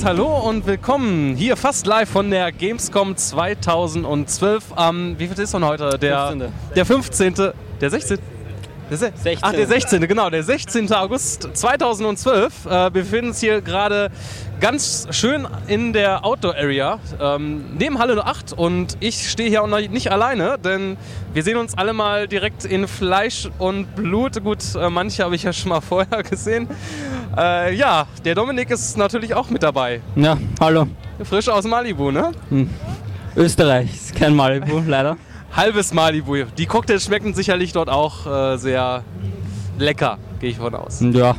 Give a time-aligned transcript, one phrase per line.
[0.00, 5.52] Servus, hallo und willkommen hier fast live von der Gamescom 2012 am, wie viel ist
[5.52, 5.98] denn heute?
[5.98, 6.52] Der 15..
[6.74, 7.34] Der 15.
[7.80, 8.18] Der 16.
[8.90, 9.38] Der se 16..
[9.42, 10.08] Ach, der 16.
[10.08, 10.92] Genau, der 16.
[10.92, 12.66] August 2012.
[12.66, 14.10] Äh, wir befinden uns hier gerade
[14.60, 19.68] ganz schön in der Outdoor Area ähm, neben Halle 8 und ich stehe hier auch
[19.68, 20.96] noch nicht alleine, denn
[21.32, 24.42] wir sehen uns alle mal direkt in Fleisch und Blut.
[24.42, 26.68] Gut, äh, manche habe ich ja schon mal vorher gesehen.
[27.36, 30.00] Äh, ja, der Dominik ist natürlich auch mit dabei.
[30.16, 30.86] Ja, hallo.
[31.22, 32.32] Frisch aus Malibu, ne?
[33.36, 35.16] Österreich ist kein Malibu, leider.
[35.54, 36.36] Halbes Malibu.
[36.56, 39.04] Die Cocktails schmecken sicherlich dort auch äh, sehr
[39.78, 41.00] lecker, gehe ich von aus.
[41.00, 41.34] Ja,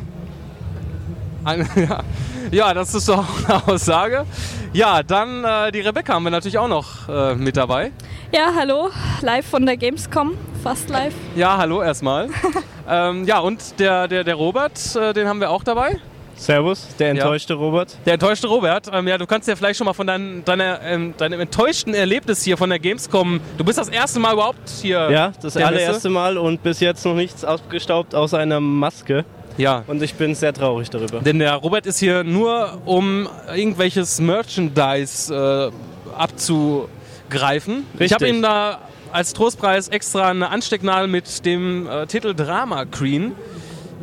[1.43, 2.03] Ein- ja.
[2.51, 4.25] Ja, das ist doch eine Aussage.
[4.73, 7.91] Ja, dann äh, die Rebecca haben wir natürlich auch noch äh, mit dabei.
[8.33, 8.89] Ja, hallo,
[9.21, 11.13] live von der Gamescom, fast live.
[11.35, 12.29] Ja, hallo erstmal.
[12.89, 15.99] ähm, ja, und der, der, der Robert, äh, den haben wir auch dabei.
[16.35, 17.95] Servus, der enttäuschte Robert.
[18.05, 18.89] Der enttäuschte Robert.
[18.91, 22.43] Ähm, ja, du kannst ja vielleicht schon mal von dein, deiner, ähm, deinem enttäuschten Erlebnis
[22.43, 23.39] hier von der Gamescom.
[23.57, 25.11] Du bist das erste Mal überhaupt hier.
[25.11, 29.23] Ja, das allererste Mal und bis jetzt noch nichts abgestaubt außer einer Maske.
[29.57, 29.83] Ja.
[29.87, 31.19] Und ich bin sehr traurig darüber.
[31.19, 35.71] Denn der Robert ist hier nur, um irgendwelches Merchandise äh,
[36.17, 37.85] abzugreifen.
[37.95, 38.15] Ich Richtig.
[38.15, 38.79] habe ihm da
[39.11, 43.33] als Trostpreis extra eine Anstecknadel mit dem äh, Titel Drama Queen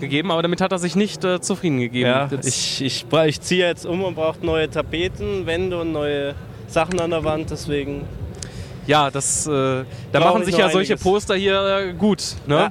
[0.01, 2.09] gegeben, aber damit hat er sich nicht äh, zufrieden gegeben.
[2.09, 6.35] Ja, ich, ich, ich ziehe jetzt um und brauche neue Tapeten, Wände und neue
[6.69, 8.03] Sachen an der Wand, deswegen.
[8.87, 9.51] ja, das, äh,
[10.13, 11.03] da machen ich sich ja solche einiges.
[11.03, 12.23] Poster hier äh, gut.
[12.47, 12.55] Ne?
[12.55, 12.71] Ja.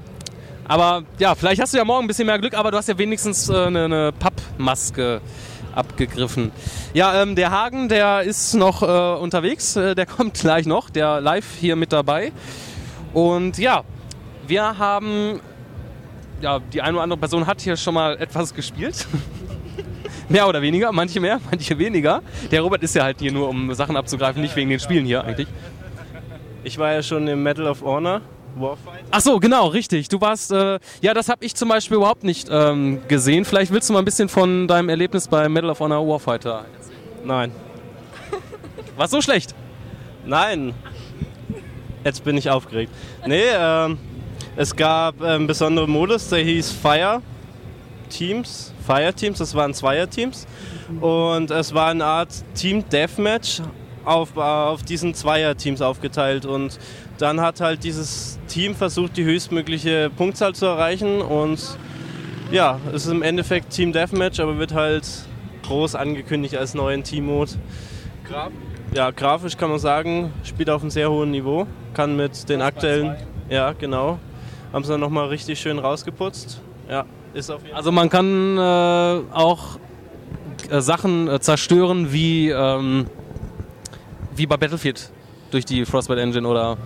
[0.68, 2.98] Aber ja, vielleicht hast du ja morgen ein bisschen mehr Glück, aber du hast ja
[2.98, 5.22] wenigstens äh, eine, eine Pappmaske
[5.74, 6.52] abgegriffen.
[6.94, 11.22] Ja, ähm, der Hagen, der ist noch äh, unterwegs, äh, der kommt gleich noch, der
[11.22, 12.32] live hier mit dabei.
[13.14, 13.84] Und ja,
[14.46, 15.40] wir haben,
[16.42, 19.08] ja, die eine oder andere Person hat hier schon mal etwas gespielt.
[20.30, 22.22] mehr oder weniger, manche mehr, manche weniger.
[22.52, 25.24] Der Robert ist ja halt hier nur, um Sachen abzugreifen, nicht wegen den Spielen hier
[25.24, 25.48] eigentlich.
[26.64, 28.22] Ich war ja schon im Medal of Honor.
[28.60, 29.04] Warfight.
[29.12, 30.10] Ach so, genau, richtig.
[30.10, 33.46] Du warst, äh, ja, das habe ich zum Beispiel überhaupt nicht ähm, gesehen.
[33.46, 36.66] Vielleicht willst du mal ein bisschen von deinem Erlebnis bei Medal of Honor Warfighter.
[37.24, 37.52] Nein.
[38.98, 39.54] War so schlecht?
[40.26, 40.74] Nein.
[42.04, 42.92] Jetzt bin ich aufgeregt.
[43.26, 43.98] Nee, ähm,
[44.56, 47.22] es gab einen besonderen Modus, der hieß Fire
[48.10, 48.74] Teams.
[48.86, 50.48] Fire Teams, das waren Zweierteams.
[51.02, 53.62] Und es war eine Art Team Deathmatch
[54.06, 56.46] auf, auf diesen Zweierteams aufgeteilt.
[56.46, 56.80] Und
[57.18, 61.22] dann hat halt dieses Team versucht, die höchstmögliche Punktzahl zu erreichen.
[61.22, 61.78] Und
[62.52, 65.08] ja, es ist im Endeffekt Team Deathmatch, aber wird halt
[65.64, 67.52] groß angekündigt als neuen Team-Mode.
[68.94, 71.68] Ja, grafisch kann man sagen, spielt auf einem sehr hohen Niveau.
[71.94, 73.16] Kann mit den aktuellen.
[73.50, 74.20] Ja, genau.
[74.72, 76.62] Haben sie dann nochmal richtig schön rausgeputzt.
[76.90, 77.78] Ja, ist auf jeden Fall.
[77.78, 79.80] Also man kann äh, auch
[80.70, 83.08] äh, Sachen äh, zerstören wie, ähm,
[84.36, 85.12] wie bei Battlefield
[85.52, 86.78] durch die Frostbite Engine oder...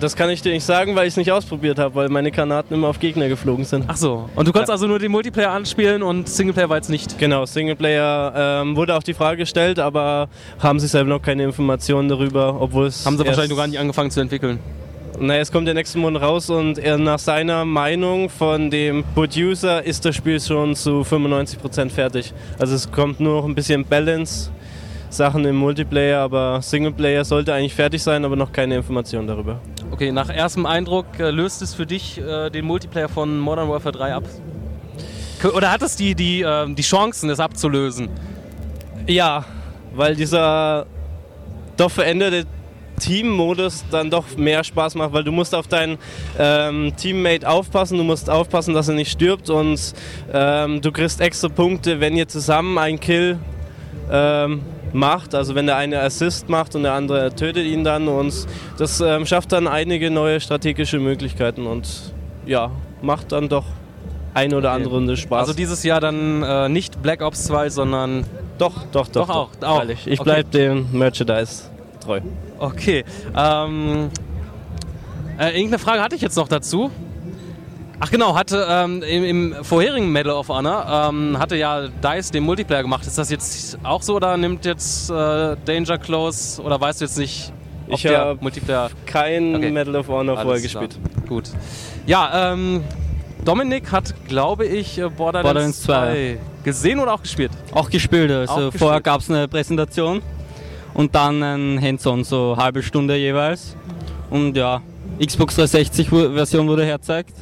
[0.00, 2.74] Das kann ich dir nicht sagen, weil ich es nicht ausprobiert habe, weil meine Granaten
[2.76, 3.84] immer auf Gegner geflogen sind.
[3.88, 4.28] Ach so.
[4.36, 4.74] Und du kannst Ja.
[4.74, 7.18] also nur den Multiplayer anspielen und Singleplayer war jetzt nicht.
[7.18, 8.32] Genau, Singleplayer
[8.62, 10.28] ähm, wurde auch die Frage gestellt, aber
[10.60, 13.04] haben sie selber noch keine Informationen darüber, obwohl es.
[13.04, 14.58] Haben sie wahrscheinlich noch gar nicht angefangen zu entwickeln.
[15.20, 20.04] Naja, es kommt der nächste Monat raus und nach seiner Meinung von dem Producer ist
[20.04, 22.32] das Spiel schon zu 95% fertig.
[22.56, 24.50] Also es kommt nur noch ein bisschen Balance,
[25.10, 29.58] Sachen im Multiplayer, aber Singleplayer sollte eigentlich fertig sein, aber noch keine Informationen darüber.
[29.90, 33.92] Okay, nach erstem Eindruck äh, löst es für dich äh, den Multiplayer von Modern Warfare
[33.92, 34.24] 3 ab?
[35.54, 38.08] Oder hat es die, die, ähm, die Chancen, es abzulösen?
[39.06, 39.44] Ja,
[39.94, 40.86] weil dieser
[41.76, 42.44] doch veränderte
[42.98, 45.98] Team-Modus dann doch mehr Spaß macht, weil du musst auf deinen
[46.38, 49.94] ähm, Teammate aufpassen, du musst aufpassen, dass er nicht stirbt und
[50.32, 53.38] ähm, du kriegst extra Punkte, wenn ihr zusammen einen Kill
[54.10, 54.62] ähm,
[54.92, 58.34] macht, also wenn der eine Assist macht und der andere tötet ihn dann und
[58.78, 62.12] das ähm, schafft dann einige neue strategische Möglichkeiten und
[62.46, 62.70] ja,
[63.02, 63.64] macht dann doch
[64.34, 65.40] ein oder andere Runde Spaß.
[65.40, 68.24] Also dieses Jahr dann äh, nicht Black Ops 2, sondern...
[68.58, 69.76] doch, doch, doch, Doch auch, auch.
[69.78, 70.06] Freilich.
[70.06, 70.30] Ich Okay.
[70.30, 71.64] bleib dem Merchandise
[72.00, 72.20] treu.
[72.58, 73.04] Okay.
[73.36, 74.08] Ähm,
[75.38, 76.90] äh, irgendeine Frage hatte ich jetzt noch dazu.
[78.00, 82.44] Ach genau, hatte ähm, im, im vorherigen Medal of Honor ähm, hatte ja DICE den
[82.44, 83.04] Multiplayer gemacht.
[83.06, 87.18] Ist das jetzt auch so oder nimmt jetzt äh, Danger Close oder weißt du jetzt
[87.18, 87.52] nicht,
[87.88, 88.90] ob Ich der hab Multiplayer...
[89.04, 89.70] Kein Okay.
[89.72, 90.84] Medal of Honor vorher Alles klar.
[90.86, 91.28] gespielt.
[91.28, 91.50] Gut.
[92.06, 92.84] Ja, ähm,
[93.44, 96.38] Dominik hat, glaube ich, äh, Borderlands, Borderlands 2.
[96.62, 97.50] gesehen oder auch gespielt?
[97.72, 98.30] Auch gespielt.
[98.30, 98.78] Also Auch gespielt.
[98.78, 100.22] vorher gab es eine Präsentation
[100.94, 103.74] und dann ein Hands-on, so halbe Stunde jeweils.
[104.30, 104.82] Und ja,
[105.20, 107.32] Xbox 360 Wu- Version wurde hergezeigt.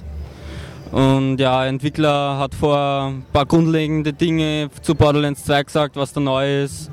[0.93, 6.21] Und ja, Entwickler hat vor ein paar grundlegende Dinge zu Borderlands 2 gesagt, was da
[6.21, 6.91] neu ist.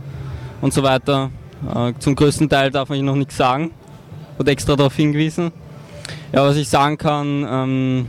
[0.62, 1.30] und so weiter.
[1.76, 3.72] Äh, zum größten Teil darf ich noch nichts sagen.
[4.38, 5.52] Wurde extra darauf hingewiesen.
[6.32, 8.08] Ja, was ich sagen kann, ähm,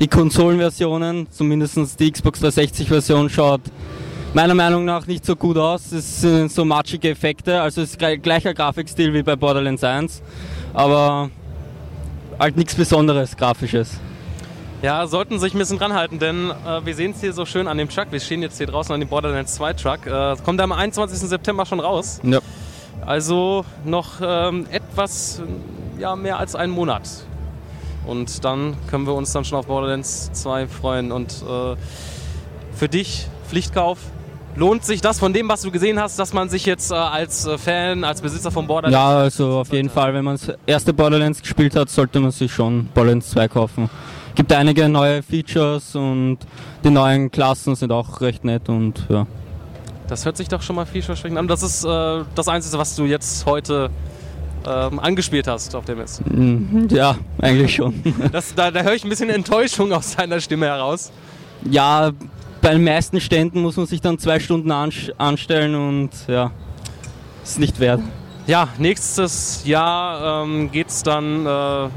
[0.00, 3.60] die Konsolenversionen, zumindest die Xbox 360-Version, schaut
[4.32, 5.92] meiner Meinung nach nicht so gut aus.
[5.92, 10.22] Es sind so matschige Effekte, also es ist gleicher Grafikstil wie bei Borderlands 1,
[10.72, 11.30] aber
[12.38, 14.00] halt nichts Besonderes, Grafisches.
[14.82, 17.68] Ja, sollten sich ein bisschen dran halten, denn äh, wir sehen es hier so schön
[17.68, 18.06] an dem Truck.
[18.10, 20.06] Wir stehen jetzt hier draußen an dem Borderlands 2 Truck.
[20.06, 21.18] Äh, kommt am 21.
[21.18, 22.18] September schon raus.
[22.22, 22.38] Ja.
[23.04, 25.42] Also noch ähm, etwas
[25.98, 27.02] ja, mehr als einen Monat.
[28.06, 31.12] Und dann können wir uns dann schon auf Borderlands 2 freuen.
[31.12, 31.76] Und äh,
[32.74, 33.98] für dich, Pflichtkauf,
[34.56, 37.44] lohnt sich das von dem, was du gesehen hast, dass man sich jetzt äh, als
[37.44, 38.94] äh, Fan, als Besitzer von Borderlands.
[38.94, 42.50] Ja, also auf jeden Fall, wenn man das erste Borderlands gespielt hat, sollte man sich
[42.50, 43.90] schon Borderlands 2 kaufen.
[44.34, 46.38] Gibt einige neue Features und
[46.84, 49.26] die neuen Klassen sind auch recht nett und ja.
[50.08, 51.46] Das hört sich doch schon mal vielversprechend an.
[51.46, 53.90] Das ist äh, das Einzige, was du jetzt heute
[54.66, 56.22] ähm, angespielt hast auf der Messe.
[56.28, 57.94] Mhm, Ja, eigentlich schon.
[58.32, 61.12] Das, da, da höre ich ein bisschen Enttäuschung aus deiner Stimme heraus.
[61.70, 62.10] ja,
[62.62, 66.50] bei den meisten Ständen muss man sich dann zwei Stunden ansch- anstellen und ja,
[67.42, 68.00] ist nicht wert.
[68.46, 71.88] Ja, nächstes Jahr ähm, geht es dann äh,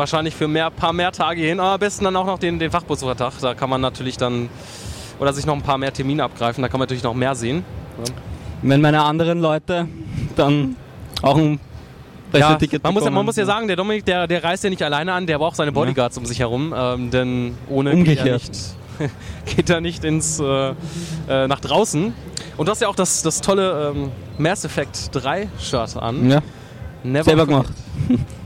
[0.00, 1.60] wahrscheinlich für ein paar mehr Tage hin.
[1.60, 3.34] Aber am besten dann auch noch den, den Fachbesuchertag.
[3.40, 4.48] Da kann man natürlich dann
[5.20, 6.62] oder sich noch ein paar mehr Termine abgreifen.
[6.62, 7.64] Da kann man natürlich noch mehr sehen.
[8.62, 9.86] Wenn meine anderen Leute
[10.36, 10.76] dann
[11.22, 11.60] auch ein
[12.32, 14.70] Ja, Presseticket man, muss, ja- man muss ja sagen, der Dominik, der, der reist ja
[14.70, 18.34] nicht alleine an, der braucht seine Bodyguards um sich herum, ähm, denn ohne geht er
[18.34, 18.42] Umgekehrt.
[18.42, 19.06] nicht,
[19.56, 20.70] geht er nicht ins, äh,
[21.28, 22.12] äh, nach draußen.
[22.56, 26.30] Und du hast ja auch das, das tolle ähm, Mass Effect 3 Shirt an.
[26.30, 26.40] Ja,
[27.02, 27.72] Never selber gemacht.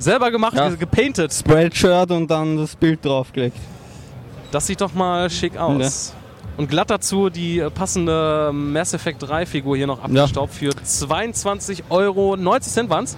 [0.00, 0.68] Selber gemacht, Ja.
[0.70, 1.32] gepainted.
[1.32, 3.56] Spreadshirt und dann das Bild draufgelegt.
[4.50, 6.14] Das sieht doch mal schick aus.
[6.56, 11.84] Und glatt dazu die äh, passende Mass Effect 3 Figur hier noch abgestaubt für 22
[11.90, 12.36] Euro.
[12.36, 13.16] 90 Cent waren es?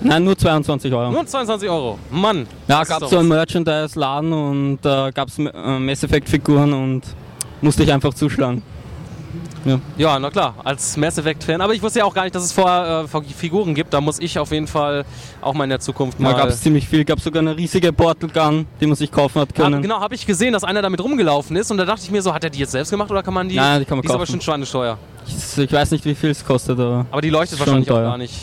[0.00, 1.12] Nein, nur 22 Euro.
[1.12, 1.98] Nur 22 Euro.
[2.10, 2.46] Mann.
[2.68, 3.28] Ja, gab so einen.
[3.28, 7.02] Merchandise-Laden und da gab es äh, Mass Effect-Figuren und
[7.62, 8.62] musste ich einfach zuschlagen.
[9.96, 11.60] Ja, na klar, als Mass Effect-Fan.
[11.60, 13.92] Aber ich wusste ja auch gar nicht, dass es vorher äh, Figuren gibt.
[13.94, 15.04] Da muss ich auf jeden Fall
[15.40, 16.34] auch mal in der Zukunft Da mal.
[16.34, 17.04] gab es ziemlich viel.
[17.04, 19.82] gab sogar eine riesige Portal Gun, die man sich kaufen hat Hab, können.
[19.82, 22.32] genau, habe ich gesehen, dass einer damit rumgelaufen ist und da dachte ich mir so,
[22.34, 23.56] hat er die jetzt selbst gemacht oder kann man die?
[23.56, 24.32] Nein, die kann man die ist aber kaufen.
[24.32, 24.98] schon Schweinesteuer.
[25.26, 28.10] Ich, ich weiß nicht, wie viel es kostet, aber Aber die leuchtet wahrscheinlich auch teuer.
[28.10, 28.34] gar nicht.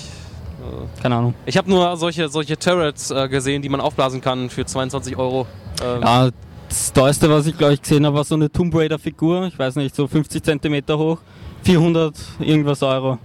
[1.01, 1.33] keine Ahnung.
[1.45, 5.45] Ich habe nur solche, solche Turrets äh, gesehen, die man aufblasen kann für 22 Euro.
[5.83, 6.29] Ähm, Ja,
[6.71, 9.45] das teuerste, was ich glaube ich gesehen habe, war so eine Tomb Raider Figur.
[9.47, 11.19] Ich weiß nicht, so 50 Zentimeter hoch.
[11.63, 13.19] 400 irgendwas Euro.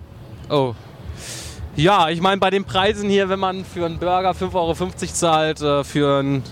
[0.50, 0.75] Oh.
[1.76, 4.75] Ja, ich meine, bei den Preisen hier, wenn man für einen Burger 5,50 Euro
[5.12, 6.43] zahlt, äh, für ein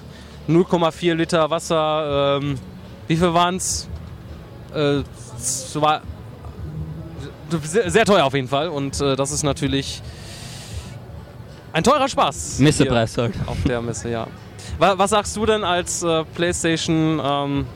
[0.49, 2.57] 0,4 Liter Wasser, ähm,
[3.09, 3.89] wie viel waren es?
[4.73, 5.03] Äh,
[5.75, 6.03] war
[7.63, 10.01] sehr, sehr teuer auf jeden Fall und äh, das ist natürlich
[11.73, 12.61] ein teurer Spaß.
[12.61, 13.15] Messepreis.
[13.15, 14.27] Hier auf der Messe, ja.
[14.79, 17.67] Wa- Was sagst du denn als äh, PlayStation ähm,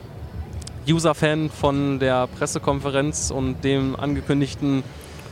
[0.88, 4.82] User-Fan von der Pressekonferenz und dem angekündigten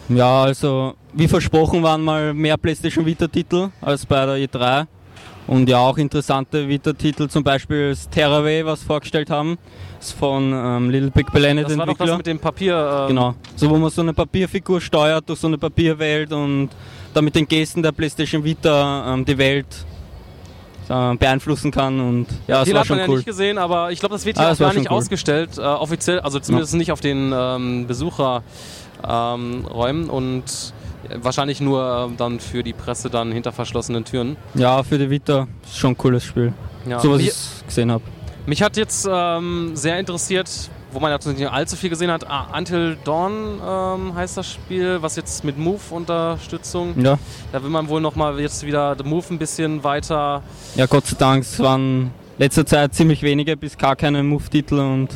[0.09, 4.87] Ja, also wie versprochen waren mal mehr PlayStation Vita-Titel als bei der E3.
[5.49, 9.57] Und ja, auch interessante Vita-Titel, zum Beispiel das Terraway, was vorgestellt haben.
[9.99, 12.17] Das ist von ähm, Little Big Planet Das war doch das Entwickler.
[12.17, 12.99] mit dem Papier.
[13.03, 13.35] ähm, Genau.
[13.55, 16.71] So wo man so eine Papierfigur steuert durch so eine Papierwelt und
[17.15, 19.87] da mit den Gesten der PlayStation Vita ähm, die Welt
[20.89, 23.17] äh, beeinflussen kann und ja, das Viel war hat man schon ja cool.
[23.17, 24.97] nicht gesehen, aber ich glaube, das wird Ah, hier auch das war gar nicht cool.
[24.99, 28.43] ausgestellt, äh, offiziell, also zumindest nicht auf den ähm, Besucherräumen
[30.05, 30.45] ähm, und
[31.21, 34.37] wahrscheinlich nur äh, dann für die Presse dann hinter verschlossenen Türen.
[34.55, 36.53] Ja, für die Vita ist schon ein cooles Spiel.
[36.89, 37.01] Ja.
[37.01, 37.33] So was ich
[37.67, 38.03] gesehen habe.
[38.47, 40.49] mich hat jetzt ähm, sehr interessiert,
[40.97, 44.97] wo man jetzt nicht allzu viel gesehen hat, ah, Until Dawn ähm, heißt das Spiel,
[45.03, 47.19] was jetzt mit Move-Unterstützung, Ja.
[47.53, 50.43] da will man wohl nochmal jetzt wieder Move ein bisschen weiter.
[50.75, 55.09] Ja, Gott sei Dank, es waren letzter Zeit ziemlich wenige bis gar keine Move-Titel und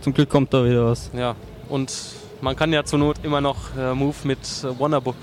[0.00, 1.10] zum Glück kommt da wieder was.
[1.16, 1.36] Ja,
[1.68, 1.92] und
[2.40, 5.14] man kann ja zur Not immer noch äh, Move mit äh, Wonderbook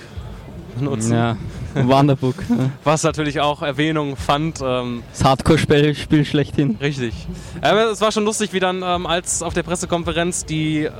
[0.77, 1.35] benutzen, Ja,
[1.87, 2.35] Wanderbook.
[2.83, 4.59] was natürlich auch Erwähnung fand.
[4.63, 6.77] Ähm, Das Hardcore-Spiel Spiel schlechthin.
[6.81, 7.13] richtig.
[7.61, 10.91] Aber es war schon lustig, wie dann, ähm, als auf der Pressekonferenz die, äh,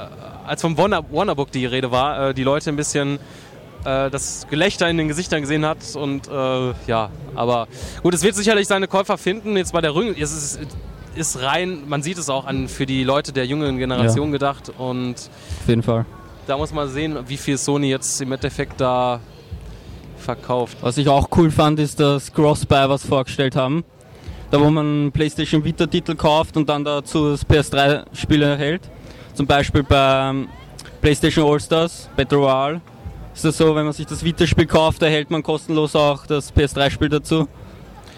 [0.45, 3.19] als vom Wonderbook die Rede war, äh, die Leute ein bisschen
[3.85, 7.67] äh, das Gelächter in den Gesichtern gesehen hat und äh, ja, aber
[8.01, 9.57] gut, es wird sicherlich seine Käufer finden.
[9.57, 10.59] Jetzt bei der Rüng, es ist,
[11.15, 15.15] ist rein, man sieht es auch an für die Leute der jüngeren Generation gedacht und
[15.15, 16.05] Auf jeden Fall.
[16.47, 19.19] Da muss man sehen, wie viel Sony jetzt im Endeffekt da
[20.23, 20.77] verkauft.
[20.81, 23.83] Was ich auch cool fand, ist das Cross-Buy, was vorgestellt haben.
[24.51, 28.81] Da wo man PlayStation Vita-Titel kauft und dann dazu das PS3-Spiel erhält.
[29.33, 30.31] Zum Beispiel bei
[31.01, 32.81] PlayStation All-Stars, Battle Royale.
[33.33, 37.09] Ist das so, wenn man sich das Vita-Spiel kauft, erhält man kostenlos auch das PS3-Spiel
[37.09, 37.47] dazu?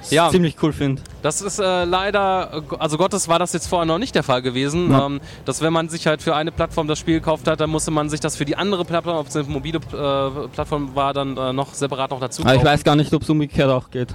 [0.02, 0.26] Was Ja.
[0.26, 1.02] ich ziemlich cool finde.
[1.26, 4.92] Das ist äh, leider, also Gottes war das jetzt vorher noch nicht der Fall gewesen,
[4.92, 5.08] Ja.
[5.08, 7.90] ähm, dass wenn man sich halt für eine Plattform das Spiel gekauft hat, dann musste
[7.90, 11.36] man sich das für die andere Plattform, ob es eine mobile äh, Plattform war, dann
[11.36, 12.64] äh, noch separat noch dazu ich kaufen.
[12.64, 14.14] weiß gar nicht, ob es umgekehrt auch geht.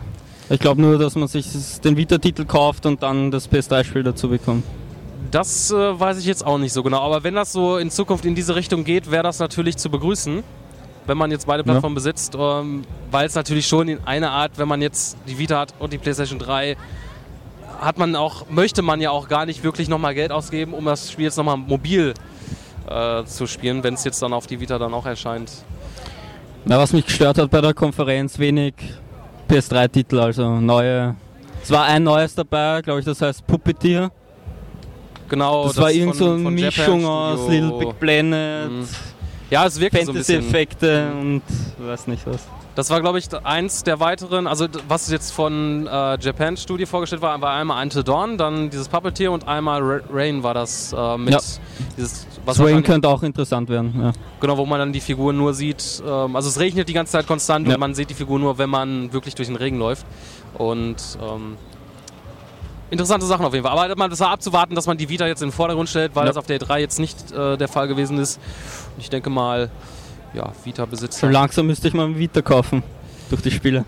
[0.50, 1.48] Ich glaube nur, dass man sich
[1.84, 4.62] den Vita-Titel kauft und dann das PS3-Spiel dazu bekommt.
[5.32, 8.24] Das äh, weiß ich jetzt auch nicht so genau, aber wenn das so in Zukunft
[8.24, 10.44] in diese Richtung geht, wäre das natürlich zu begrüßen,
[11.06, 14.68] wenn man jetzt beide Plattformen besitzt, ähm, weil es natürlich schon in einer Art, wenn
[14.68, 16.76] man jetzt die Vita hat und die PlayStation 3,
[17.80, 21.10] hat man auch, möchte man ja auch gar nicht wirklich nochmal Geld ausgeben, um das
[21.10, 22.14] Spiel jetzt nochmal mobil
[22.88, 25.50] äh, zu spielen, wenn es jetzt dann auf die Vita dann auch erscheint.
[26.66, 28.74] Ja, was mich gestört hat bei der Konferenz, wenig
[29.48, 31.16] PS3-Titel, also neue.
[31.62, 34.10] Es war ein neues dabei, glaube ich, das heißt Puppeteer.
[35.28, 37.60] Genau, das, war irgend von- so eine Japan Mischung aus Studio.
[37.64, 38.86] Little Big Planet, Mhm.
[39.50, 40.42] Ja, es wirkt so ein bisschen.
[40.42, 41.42] Fantasy-Effekte und
[41.78, 42.40] weiß nicht was.
[42.76, 47.20] Das war, glaube ich, eins der weiteren, also was jetzt von äh, Japan Studio vorgestellt
[47.20, 51.18] war, war einmal Until Dawn, dann dieses Puppeteer und einmal Ra Rain war das äh,
[51.18, 51.40] mit Ja.
[51.96, 53.92] dieses, was Rain könnte auch interessant werden.
[54.00, 54.12] Ja.
[54.40, 56.00] genau, wo man dann die Figur nur sieht.
[56.06, 57.74] Ähm, also es regnet die ganze Zeit konstant Ja.
[57.74, 60.06] und man sieht die Figur nur, wenn man wirklich durch den Regen läuft.
[60.56, 61.56] Und ähm,
[62.90, 63.76] interessante Sachen auf jeden Fall.
[63.78, 66.24] Aber man- das war abzuwarten, dass man die Vita jetzt in den Vordergrund stellt, weil
[66.24, 66.28] Ja.
[66.28, 68.38] das auf der 3 jetzt nicht äh, der Fall gewesen ist.
[68.96, 69.70] Und ich denke mal,
[70.34, 71.20] ja, Vita-Besitzer.
[71.20, 72.82] Schon langsam müsste ich mal ein Vita kaufen.
[73.30, 73.84] Durch die Spiele.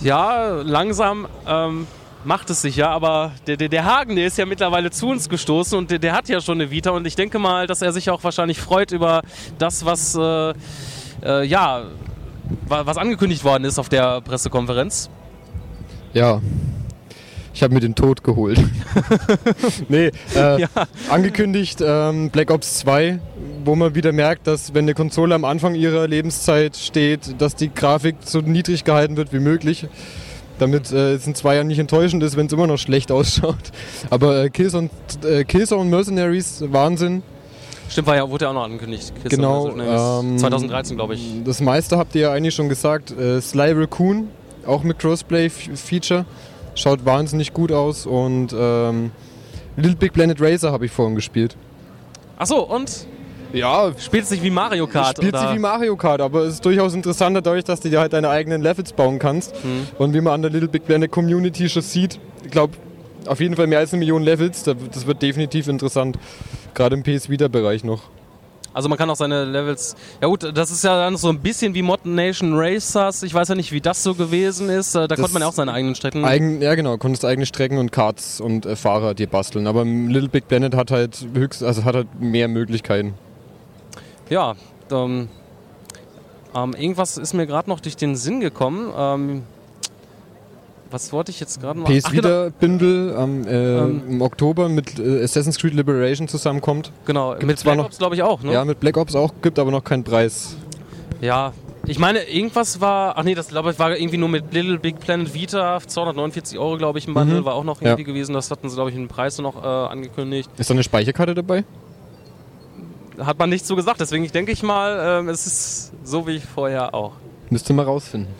[0.00, 1.86] Ja, langsam ähm,
[2.24, 5.28] macht es sich ja, aber der, der, der Hagen, der ist ja mittlerweile zu uns
[5.28, 7.92] gestoßen und der, der hat ja schon eine Vita und ich denke mal, dass er
[7.92, 9.20] sich auch wahrscheinlich freut über
[9.58, 10.54] das, was äh,
[11.22, 11.82] äh, ja,
[12.68, 15.10] wa- was angekündigt worden ist auf der Pressekonferenz.
[16.14, 16.40] Ja.
[17.52, 18.62] Ich habe mir den Tod geholt.
[19.88, 20.68] nee, äh, Ja.
[21.10, 23.18] angekündigt ähm, Black Ops 2,
[23.64, 27.72] wo man wieder merkt, dass wenn eine Konsole am Anfang ihrer Lebenszeit steht, dass die
[27.72, 29.86] Grafik so niedrig gehalten wird wie möglich.
[30.60, 33.56] Damit äh, es in zwei Jahren nicht enttäuschend ist, wenn es immer noch schlecht ausschaut.
[34.10, 34.90] Aber äh, Killzone,
[35.24, 37.22] äh, Killzone Mercenaries, Wahnsinn.
[37.88, 39.12] Stimmt, war ja, wurde ja auch noch angekündigt.
[39.22, 41.42] Kiss Genau, ähm, 2013, glaube ich.
[41.44, 43.10] Das meiste habt ihr ja eigentlich schon gesagt.
[43.10, 44.28] Äh, Sly Raccoon,
[44.64, 46.24] auch mit Crossplay-Feature.
[46.74, 48.06] Schaut wahnsinnig gut aus.
[48.06, 49.10] Und ähm,
[49.76, 51.56] Little Big Planet Racer habe ich vorhin gespielt.
[52.36, 53.06] Achso, und?
[53.52, 55.42] Ja, Spielt sich wie Mario Kart, spielt oder?
[55.48, 58.28] sich wie Mario Kart, aber es ist durchaus interessanter dadurch, dass du dir halt deine
[58.30, 59.54] eigenen Levels bauen kannst.
[59.62, 59.88] Hm.
[59.98, 62.74] Und wie man an der Little Big Planet Community schon sieht, ich glaube,
[63.26, 64.62] auf jeden Fall mehr als eine Million Levels.
[64.62, 66.16] Da- Das wird definitiv interessant.
[66.74, 68.02] Gerade im PS Vita-Bereich noch.
[68.72, 69.96] Also man kann auch seine Levels.
[70.20, 73.22] Ja gut, das ist ja dann so ein bisschen wie Mod Nation Racers.
[73.22, 74.94] Ich weiß ja nicht, wie das so gewesen ist.
[74.94, 76.24] Da konnte man ja auch seine eigenen Strecken.
[76.24, 79.66] Eigen, ja genau, konntest eigene Strecken und Karts und äh, Fahrer dir basteln.
[79.66, 83.14] Aber Little Big Planet hat halt höchst, also hat halt mehr Möglichkeiten.
[84.28, 84.54] Ja,
[84.92, 85.28] ähm,
[86.54, 88.92] ähm, irgendwas ist mir gerade noch durch den Sinn gekommen.
[88.96, 89.42] Ähm,
[90.90, 91.86] was wollte ich jetzt gerade noch?
[91.88, 94.02] PS Ach, genau, Vita Bündel am, äh, Ähm.
[94.08, 96.92] im Oktober mit äh, Assassin's Creed Liberation zusammenkommt.
[97.04, 97.32] genau.
[97.32, 98.52] Gibt's Mit Black noch- Ops glaube ich auch, ne?
[98.52, 100.56] Ja, mit Black Ops auch, gibt aber noch keinen Preis.
[101.20, 101.52] Ja.
[101.86, 105.00] Ich meine, irgendwas war, ach nee, das glaube ich war irgendwie nur mit Little Big
[105.00, 107.44] Planet Vita, 249 Euro glaube ich im Bundle, Mhm.
[107.46, 107.88] war auch noch Ja.
[107.88, 108.32] irgendwie gewesen.
[108.34, 110.50] Das hatten sie glaube ich in den Preis noch äh, angekündigt.
[110.58, 111.64] Ist da eine Speicherkarte dabei?
[113.18, 116.94] Hat man nicht so gesagt, deswegen denke ich mal, ähm, es ist so wie vorher
[116.94, 117.12] auch.
[117.50, 118.32] Müsste mal rausfinden.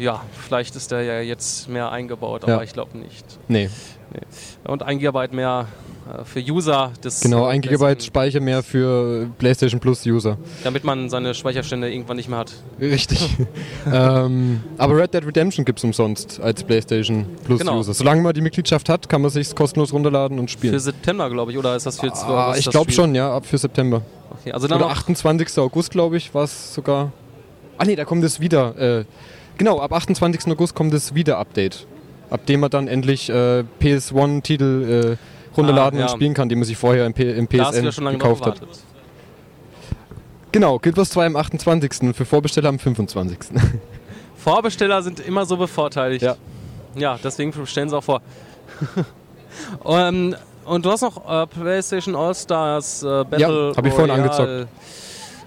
[0.00, 2.54] Ja, vielleicht ist der ja jetzt mehr eingebaut, Ja.
[2.54, 3.24] aber ich glaube nicht.
[3.48, 3.68] Nee,
[4.64, 5.66] Und ein Gigabyte mehr
[6.08, 10.38] äh, für User des genau, ein Gigabyte Speicher mehr für PlayStation Plus User.
[10.64, 12.52] damit man seine Speicherstände irgendwann nicht mehr hat.
[12.80, 13.36] Richtig.
[13.92, 17.78] ähm, aber Red Dead Redemption gibt es umsonst als PlayStation Plus Genau.
[17.78, 17.92] User.
[17.92, 20.72] Solange man die Mitgliedschaft hat, kann man sich kostenlos runterladen und spielen.
[20.72, 23.44] Für September, glaube ich, oder ist das für jetzt ah, ich glaube schon, ja, ab
[23.44, 24.00] für September.
[24.40, 25.58] Okay, also dann Oder noch, 28.
[25.58, 27.12] August, glaube ich, war es sogar.
[27.76, 28.76] Ah nee, da kommt es wieder.
[29.00, 29.04] Äh,
[29.60, 30.50] genau, ab 28.
[30.52, 31.86] August kommt das Wieder-Update.
[32.30, 36.06] Ab dem man dann endlich äh, PS1-Titel äh, runterladen Ah, ja.
[36.06, 38.60] und spielen kann, die man sich vorher im, P im PSN gekauft hat.
[40.50, 42.14] Genau, Guild Wars 2 am 28.
[42.16, 43.38] Für Vorbesteller am 25.
[44.36, 46.22] Vorbesteller sind immer so bevorteiligt.
[46.22, 46.36] Ja.
[46.96, 48.22] Ja, deswegen stellen sie auch vor.
[49.84, 54.68] ähm, und du hast noch äh, PlayStation All-Stars äh, Battle Ja, hab ich vorhin angezockt.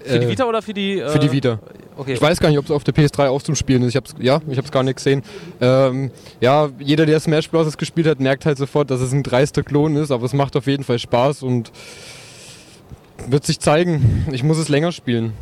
[0.04, 0.98] Für die Äh, Vita oder für die...
[1.00, 1.58] Äh, Für die Vita.
[1.96, 2.14] Okay.
[2.14, 3.90] Ich weiß gar nicht, ob es auf der PS3 auch zum Spielen ist.
[3.90, 5.22] Ich hab's, ja, ich habe es gar nicht gesehen.
[5.60, 7.76] Ähm, ja, jeder, der Smash Bros.
[7.76, 10.66] gespielt hat, merkt halt sofort, dass es ein dreister Klon ist, aber es macht auf
[10.66, 11.70] jeden Fall Spaß und
[13.28, 14.26] wird sich zeigen.
[14.32, 15.32] Ich muss es länger spielen.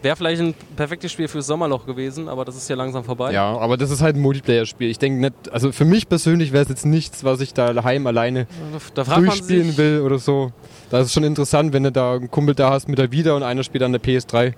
[0.00, 3.32] Wäre vielleicht ein perfektes Spiel fürs Sommerloch gewesen, aber das ist ja langsam vorbei.
[3.32, 4.88] Ja, aber das ist halt ein Multiplayer-Spiel.
[4.90, 8.06] Ich denke nicht, also für mich persönlich wäre es jetzt nichts, was ich da daheim
[8.06, 8.46] alleine
[8.94, 10.52] Da durchspielen will oder so.
[10.90, 13.42] Das ist schon interessant, wenn du da einen Kumpel da hast mit der Vita und
[13.42, 14.52] einer spielt an der PS3.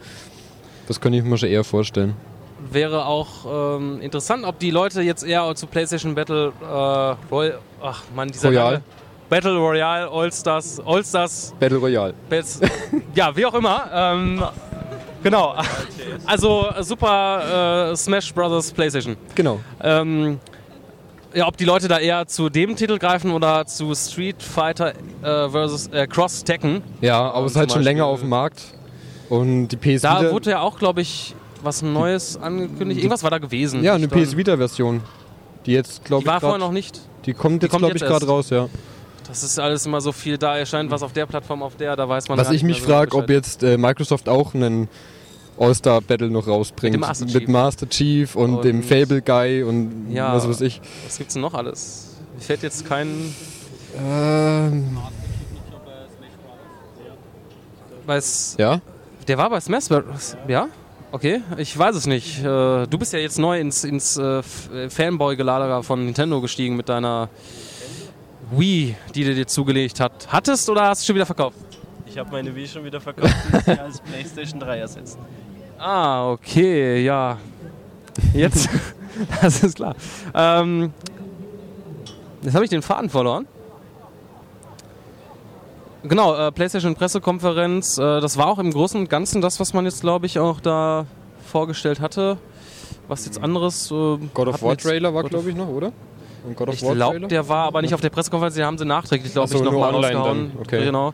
[0.88, 2.14] Das könnte ich mir schon eher vorstellen.
[2.70, 8.02] wäre auch ähm, interessant, ob die Leute jetzt eher zu PlayStation Battle äh, Royal, ach
[8.14, 8.72] man, dieser Royale.
[8.74, 8.84] Name.
[9.30, 12.12] Battle Royale, All-Stars, All-Stars, Battle Royale.
[12.28, 12.60] Bats-
[13.14, 13.88] ja, wie auch immer.
[13.92, 14.42] Ähm,
[15.22, 15.54] genau.
[16.26, 19.16] Also Super äh, Smash Brothers PlayStation.
[19.34, 19.60] Genau.
[19.82, 20.38] Ähm,
[21.34, 25.48] ja, ob die Leute da eher zu dem Titel greifen oder zu Street Fighter äh,
[25.48, 26.82] versus äh, Cross Tekken.
[27.00, 28.62] Ja, aber es ist halt schon länger auf dem Markt.
[29.28, 30.32] Und die PS Da Vita.
[30.32, 32.98] wurde ja auch, glaube ich, was Neues angekündigt.
[33.00, 33.84] Irgendwas war da gewesen.
[33.84, 35.02] ja, eine glaub, PS Vita-Version.
[35.66, 37.00] Die jetzt, glaube Die ich, war vorher grad- noch nicht.
[37.26, 38.68] Die kommt jetzt, glaube ich, gerade raus, ja.
[39.28, 42.08] Das ist alles immer so viel da erscheint, was auf der Plattform, auf der, da
[42.08, 43.44] weiß man Was ich mich frage, ob Bescheid.
[43.46, 44.88] jetzt äh, Microsoft auch einen
[45.60, 46.92] All-Star-Battle noch rausbringt.
[46.94, 47.48] Mit dem Master Mit Chief.
[47.48, 50.34] Master Chief und, Und- dem Fable Guy und Ja.
[50.34, 50.80] was weiß ich.
[51.06, 52.16] Was gibt's denn noch alles?
[52.34, 53.34] Mir fällt jetzt kein.
[53.98, 54.96] Ähm,
[58.06, 58.80] Weiß, ja?
[59.28, 60.36] der war bei Smash Bros.
[60.48, 60.68] Ja?
[61.12, 62.38] Okay, ich weiß es nicht.
[62.40, 64.38] Äh, Du bist ja jetzt neu ins, ins äh,
[64.72, 67.28] äh, Fanboy-Gelager von Nintendo gestiegen mit deiner
[68.52, 70.28] Wii, die du dir zugelegt hat.
[70.28, 71.56] Hattest oder hast du schon wieder verkauft?
[72.06, 75.18] Ich habe meine Wii schon wieder verkauft und sie als PlayStation 3 ersetzt.
[75.80, 77.38] Ah, okay, ja.
[78.34, 78.68] Jetzt,
[79.40, 79.94] das ist klar.
[80.34, 80.92] Ähm,
[82.42, 83.46] jetzt habe ich den Faden verloren.
[86.02, 87.96] Genau, äh, PlayStation Pressekonferenz.
[87.96, 90.60] Äh, das war auch im Großen und Ganzen das, was man jetzt, glaube ich, auch
[90.60, 91.06] da
[91.46, 92.36] vorgestellt hatte.
[93.08, 93.90] Was jetzt anderes.
[93.90, 95.92] Äh, God of War Trailer war, glaube ich, noch, oder?
[96.46, 97.28] Ein God of Ich War glaube, Trailer?
[97.28, 99.92] der war aber nicht auf der Pressekonferenz, die haben sie nachträglich, glaube so, ich, nochmal
[99.92, 100.52] rausgehauen.
[100.60, 100.84] Okay.
[100.84, 101.12] Genau.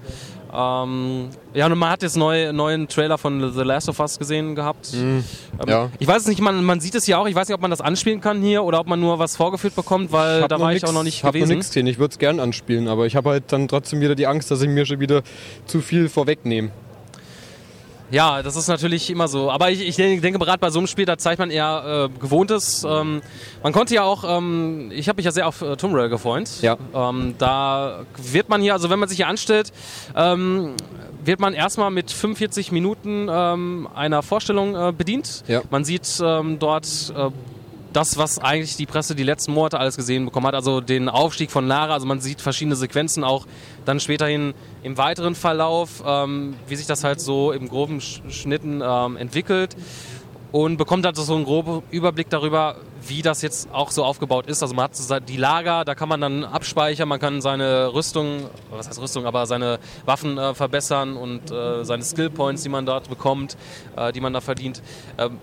[0.58, 4.54] Ähm, ja, und man hat jetzt neu, neuen Trailer von The Last of Us gesehen
[4.54, 4.94] gehabt.
[4.94, 5.22] Mhm.
[5.60, 5.90] Ähm, Ja.
[5.98, 7.26] Ich weiß es nicht, man, man sieht es ja auch.
[7.26, 9.76] Ich weiß nicht, ob man das anspielen kann hier oder ob man nur was vorgeführt
[9.76, 11.50] bekommt, weil da war ich nix- auch noch nicht noch gewesen.
[11.50, 11.86] nichts gesehen.
[11.86, 14.62] Ich würde es gern anspielen, aber ich habe halt dann trotzdem wieder die Angst, dass
[14.62, 15.22] ich mir schon wieder
[15.66, 16.70] zu viel vorwegnehme.
[18.10, 19.50] Ja, das ist natürlich immer so.
[19.50, 22.84] Aber ich, ich denke, gerade bei so einem Spiel, da zeigt man eher äh, Gewohntes.
[22.88, 23.22] Ähm,
[23.62, 26.48] man konnte ja auch, ähm, ich habe mich ja sehr auf äh, Tomb Raider gefreut.
[26.62, 26.76] Ja.
[26.94, 29.72] Ähm, da wird man hier, also wenn man sich hier anstellt,
[30.14, 30.74] ähm,
[31.24, 35.42] wird man erstmal mit 45 Minuten ähm, einer Vorstellung äh, bedient.
[35.48, 35.62] Ja.
[35.70, 37.30] Man sieht ähm, dort äh,
[37.96, 41.50] das, was eigentlich die Presse die letzten Monate alles gesehen bekommen hat, also den Aufstieg
[41.50, 43.46] von Lara, also man sieht verschiedene Sequenzen auch
[43.86, 48.82] dann späterhin im weiteren Verlauf, ähm, wie sich das halt so im groben Sch Schnitten
[48.84, 49.76] ähm, entwickelt
[50.52, 54.62] und bekommt halt so einen groben Überblick darüber, wie das jetzt auch so aufgebaut ist.
[54.62, 58.88] Also man hat die Lager, da kann man dann abspeichern, man kann seine Rüstung, was
[58.88, 63.08] heißt Rüstung, aber seine Waffen äh, verbessern und äh, seine Skill Points, die man dort
[63.08, 63.56] bekommt,
[63.96, 64.82] äh, die man da verdient.
[65.16, 65.38] Ähm,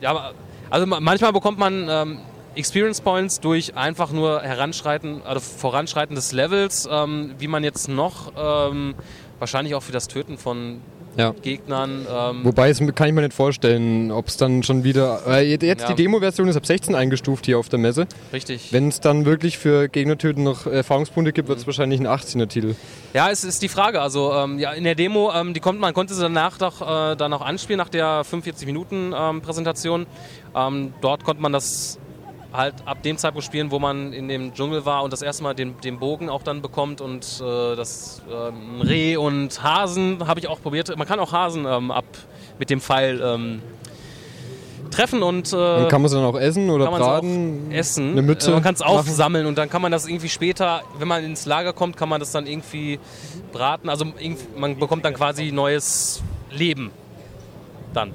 [0.00, 0.32] ja,
[0.70, 2.18] also ma- manchmal bekommt man ähm,
[2.54, 8.32] Experience Points durch einfach nur Heranschreiten, also Voranschreiten des Levels, ähm, wie man jetzt noch
[8.36, 8.94] ähm,
[9.38, 10.80] wahrscheinlich auch für das Töten von
[11.16, 11.34] Ja.
[11.42, 12.06] Gegnern.
[12.10, 15.20] Ähm, Wobei, es kann ich mir nicht vorstellen, ob es dann schon wieder.
[15.26, 15.88] Äh, jetzt Ja.
[15.88, 18.06] die Demo-Version ist ab 16 eingestuft hier auf der Messe.
[18.32, 18.72] richtig.
[18.72, 22.74] Wenn es dann wirklich für Gegnertöten noch Erfahrungspunkte gibt, wird es wahrscheinlich ein 18er-Titel.
[23.14, 24.00] Ja, es ist die Frage.
[24.00, 27.16] Also ähm, ja, in der Demo, ähm, die kommt, man konnte sie danach doch, äh,
[27.16, 30.06] dann auch anspielen, nach der 45-Minuten-Präsentation.
[30.54, 31.98] Ähm, dort konnte man das
[32.52, 35.54] halt ab dem Zeitpunkt spielen, wo man in dem Dschungel war und das erste Mal
[35.54, 40.48] den, den Bogen auch dann bekommt und äh, das ähm, Reh und Hasen habe ich
[40.48, 40.96] auch probiert.
[40.96, 42.04] Man kann auch Hasen ähm, ab
[42.58, 43.62] mit dem Pfeil ähm,
[44.90, 47.72] treffen und, äh, Und kann man es dann auch essen oder kann braten?
[47.72, 48.12] essen.
[48.12, 51.08] Eine Mütze Äh, man kann es aufsammeln und dann kann man das irgendwie später, wenn
[51.08, 52.98] man ins Lager kommt, kann man das dann irgendwie
[53.52, 53.88] braten.
[53.90, 56.90] Also irgendwie- man bekommt dann quasi neues Leben.
[57.92, 58.14] Dann.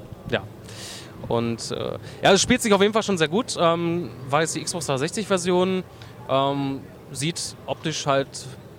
[1.28, 3.56] Und äh, ja, es spielt sich auf jeden Fall schon sehr gut.
[3.58, 5.84] Ähm, war jetzt die Xbox 360-Version.
[6.28, 6.80] Ähm,
[7.10, 8.28] sieht optisch halt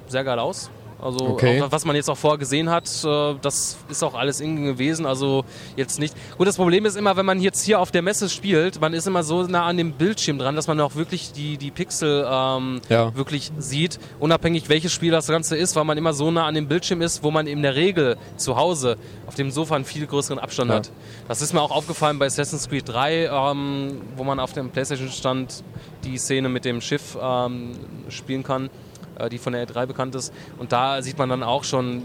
[0.08, 0.70] sehr geil aus.
[1.04, 1.62] Also Okay.
[1.62, 5.06] auch, was man jetzt auch vorher gesehen hat, äh, das ist auch alles in gewesen.
[5.06, 5.44] Also
[5.76, 6.16] jetzt nicht.
[6.38, 9.06] Gut, das Problem ist immer, wenn man jetzt hier auf der Messe spielt, man ist
[9.08, 12.82] immer so nah an dem Bildschirm dran, dass man auch wirklich die, die Pixel ähm,
[12.90, 13.16] Ja.
[13.16, 16.68] wirklich sieht, unabhängig welches Spiel das Ganze ist, weil man immer so nah an dem
[16.68, 20.40] Bildschirm ist, wo man in der Regel zu Hause auf dem Sofa einen viel größeren
[20.40, 20.78] Abstand Ja.
[20.78, 20.92] hat.
[21.28, 25.64] Das ist mir auch aufgefallen bei Assassin's Creed 3, ähm, wo man auf dem Playstation-Stand
[26.04, 27.72] die Szene mit dem Schiff ähm,
[28.10, 28.70] spielen kann,
[29.30, 30.34] die von der E3 bekannt ist.
[30.58, 32.04] Und da sieht man dann auch schon,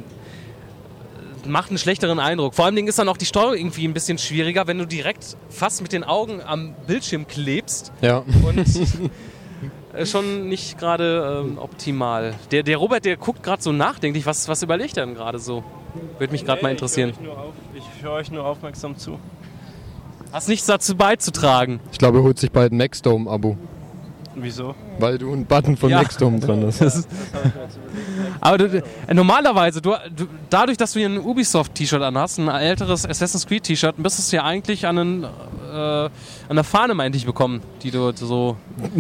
[1.44, 2.54] äh, macht einen schlechteren Eindruck.
[2.54, 5.36] Vor allen Dingen ist dann auch die Steuerung irgendwie ein bisschen schwieriger, wenn du direkt
[5.48, 8.24] fast mit den Augen am Bildschirm klebst Ja.
[8.44, 8.58] und
[9.94, 12.34] äh, schon nicht gerade ähm, optimal.
[12.50, 14.26] Der, der Robert, der guckt gerade so nachdenklich.
[14.26, 15.64] Was, was überlegt er denn gerade so?
[16.18, 17.12] Würde mich gerade mal interessieren.
[17.20, 19.18] Ich höre euch, höre euch nur aufmerksam zu.
[20.30, 21.80] Hast nichts dazu beizutragen.
[21.90, 23.56] Ich glaube, er holt sich bald ein Maxdome-Abo,
[24.42, 24.74] Wieso?
[24.98, 26.02] weil du einen Button von Ja.
[26.02, 27.08] Maxdome dran hast.
[28.40, 33.06] Aber du, äh, normalerweise, du, du, dadurch, dass du hier ein Ubisoft-T-Shirt anhast, ein älteres
[33.06, 35.28] Assassin's Creed-T-Shirt, müsstest du ja eigentlich an, einen, äh,
[35.76, 36.10] an
[36.48, 38.56] eine Fahne, meinte ich, bekommen, die du so.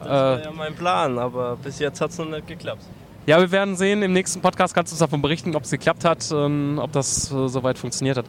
[0.00, 2.82] Das war ja mein Plan, aber bis jetzt hat es noch nicht geklappt.
[3.26, 4.02] Ja, wir werden sehen.
[4.02, 7.30] Im nächsten Podcast kannst du uns davon berichten, ob es geklappt hat, ähm, ob das
[7.30, 8.24] äh, soweit funktioniert hat.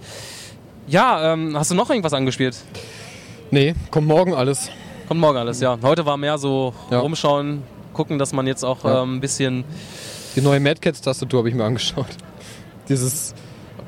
[0.87, 2.57] Ja, ähm, hast du noch irgendwas angespielt?
[3.49, 4.69] Nee, kommt morgen alles.
[5.09, 5.75] Kommt morgen alles, ja.
[5.81, 6.99] Heute war mehr so Ja.
[6.99, 9.01] rumschauen, gucken, dass man jetzt auch Ja.
[9.01, 9.63] ähm, ein bisschen.
[10.35, 12.05] Die neue Mad Cats Tastatur habe ich mir angeschaut.
[12.89, 13.33] Dieses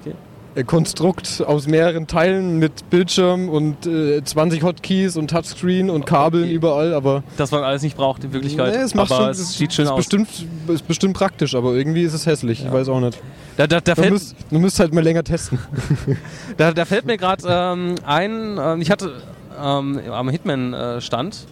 [0.01, 0.15] Okay.
[0.55, 6.45] äh, Konstrukt aus mehreren Teilen mit Bildschirm und äh, 20 Hotkeys und Touchscreen und Kabeln
[6.45, 6.53] Okay.
[6.55, 8.73] überall, aber dass man alles nicht braucht in Wirklichkeit.
[8.73, 9.97] Nee, es macht aber schon, es sieht schön ist aus.
[9.97, 10.27] Bestimmt,
[10.69, 12.65] ist bestimmt praktisch, aber irgendwie ist es hässlich.
[12.65, 13.21] Ich weiß auch nicht.
[13.57, 15.59] Da, da, da, Du fällt, müsst, du müsst halt mal länger testen.
[16.57, 19.21] da, da fällt mir gerade ähm, ein, ähm, ich hatte
[19.61, 21.47] ähm, am Hitman-Stand,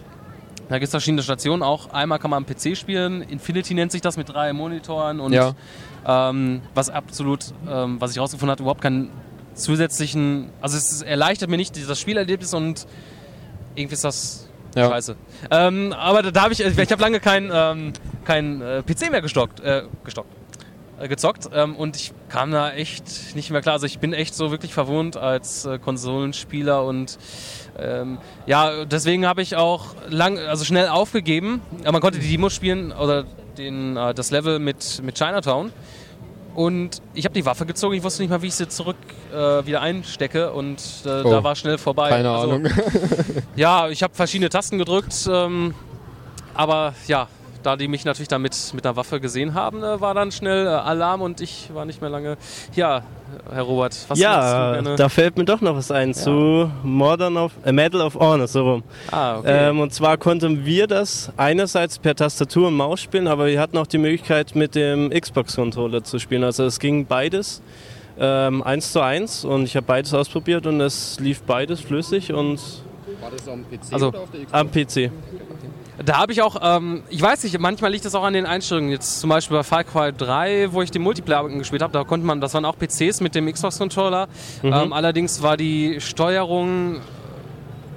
[0.68, 1.90] da gibt es verschiedene Stationen auch.
[1.92, 5.54] Einmal kann man am PC spielen, Infinity nennt sich das mit drei Monitoren und Ja.
[6.06, 9.10] ähm, was absolut, ähm, was ich rausgefunden habe, überhaupt keinen
[9.54, 12.86] zusätzlichen, also es erleichtert mir nicht das Spielerlebnis und
[13.74, 14.88] irgendwie ist das Ja.
[14.88, 15.16] scheiße.
[15.50, 17.92] Ähm, aber da, da habe ich, ich habe lange kein, ähm,
[18.24, 20.30] kein äh, PC mehr gestockt, äh, gestockt,
[21.00, 23.74] äh, gezockt ähm, und ich kam da echt nicht mehr klar.
[23.74, 27.18] Also ich bin echt so wirklich verwohnt als äh, Konsolenspieler und
[27.80, 31.60] ähm, ja, deswegen habe ich auch lang, also schnell aufgegeben.
[31.82, 33.24] Aber man konnte die Demo spielen oder
[33.58, 35.72] den, äh, das Level mit, mit Chinatown.
[36.54, 38.96] Und ich habe die Waffe gezogen, ich wusste nicht mal, wie ich sie zurück
[39.32, 41.30] äh, wieder einstecke und äh, Oh.
[41.30, 42.08] da war schnell vorbei.
[42.08, 42.66] Keine Also, Ahnung.
[43.56, 45.74] Ja, ich habe verschiedene Tasten gedrückt, ähm,
[46.54, 47.28] aber ja,
[47.62, 50.70] da die mich natürlich dann mit, einer Waffe gesehen haben, äh, war dann schnell äh,
[50.70, 52.36] Alarm und ich war nicht mehr lange.
[52.74, 53.02] Ja,
[53.52, 54.96] Herr Robert, was ja, du gerne?
[54.96, 58.62] da fällt mir doch noch was ein zu Modern of, äh, Medal of Honor, so
[58.62, 58.82] rum.
[59.10, 59.68] ah, okay.
[59.70, 63.78] Ähm, und zwar konnten wir das einerseits per Tastatur und Maus spielen, aber wir hatten
[63.78, 66.44] auch die Möglichkeit mit dem Xbox-Controller zu spielen.
[66.44, 67.62] Also es ging beides
[68.18, 72.58] ähm, eins zu eins und ich habe beides ausprobiert und es lief beides flüssig und
[73.20, 74.52] War das am PC Also, oder auf der Xbox?
[74.60, 75.12] am PC.
[76.04, 78.90] Da habe ich auch, ähm, ich weiß nicht, manchmal liegt es auch an den Einstellungen.
[78.90, 82.26] Jetzt zum Beispiel bei Far Cry 3, wo ich den Multiplayer gespielt habe, da konnte
[82.26, 84.26] man, das waren auch PCs mit dem Xbox-Controller.
[84.62, 87.00] Ähm, allerdings war die Steuerung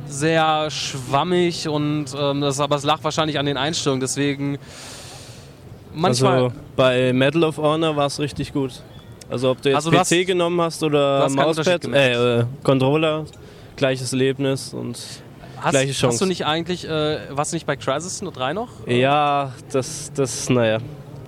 [0.05, 4.01] sehr schwammig und ähm, das, aber es lag wahrscheinlich an den Einstellungen.
[4.01, 4.57] Deswegen
[5.93, 6.33] manchmal.
[6.45, 8.81] Also bei Medal of Honor war es richtig gut.
[9.29, 13.23] Also ob du jetzt Also PC hast- genommen hast oder Mauspad, äh, äh, Controller,
[13.77, 14.99] gleiches Erlebnis und
[15.63, 16.13] hast, gleiche Chance.
[16.13, 18.69] hast du nicht eigentlich, äh, warst du nicht bei Crysis 3 noch?
[18.87, 20.79] ja, das, das, naja,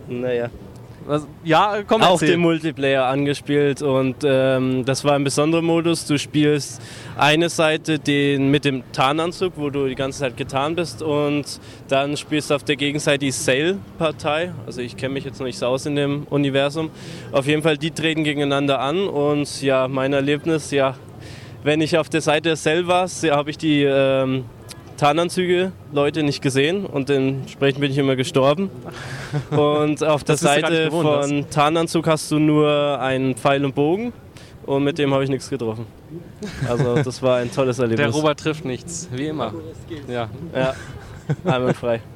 [0.07, 0.49] naja.
[1.07, 2.31] Also, ja, komm, auch erzähl.
[2.31, 6.07] den Multiplayer angespielt und ähm, das war ein besonderer Modus.
[6.07, 6.81] Du spielst
[7.15, 12.17] eine Seite den mit dem Tarnanzug, wo du die ganze Zeit getan bist und dann
[12.17, 14.51] spielst du auf der Gegenseite die Sail-Partei.
[14.65, 16.89] Also ich kenne mich jetzt noch nicht so aus in dem Universum.
[17.31, 20.95] Auf jeden Fall, die treten gegeneinander an und ja, mein Erlebnis, ja,
[21.65, 24.45] wenn ich auf der Seite der Sail war, habe ich die ähm,
[24.97, 28.69] Tarnanzüge Leute nicht gesehen und entsprechend bin ich immer gestorben.
[29.51, 31.27] Und auf der Seite gewohnt, das.
[31.27, 34.13] von Tarnanzug hast du nur einen Pfeil und Bogen
[34.65, 35.85] und mit dem habe ich nichts getroffen.
[36.69, 38.15] Also das war ein tolles Der Erlebnis.
[38.15, 39.53] Robert trifft nichts, wie immer.
[40.07, 40.29] Ja.
[40.55, 40.73] Ja,
[41.43, 42.01] einwandfrei.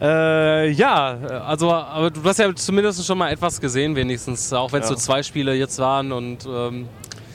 [0.00, 1.16] Äh, ja,
[1.46, 4.96] also aber du hast ja zumindest schon mal etwas gesehen, wenigstens, auch wenn es Ja.
[4.96, 6.88] so zwei Spiele jetzt waren und ähm,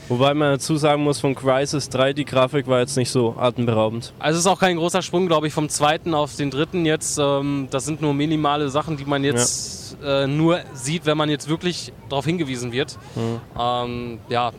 [0.10, 4.14] Wobei man dazu sagen muss, von Crisis 3, die Grafik war jetzt nicht so atemberaubend.
[4.20, 7.18] also es ist auch kein großer Sprung, glaube ich, vom zweiten auf den dritten jetzt.
[7.20, 11.50] Ähm, das sind nur minimale Sachen, die man jetzt äh, nur sieht, wenn man jetzt
[11.50, 12.98] wirklich darauf hingewiesen wird.
[13.60, 14.52] Ähm, ja,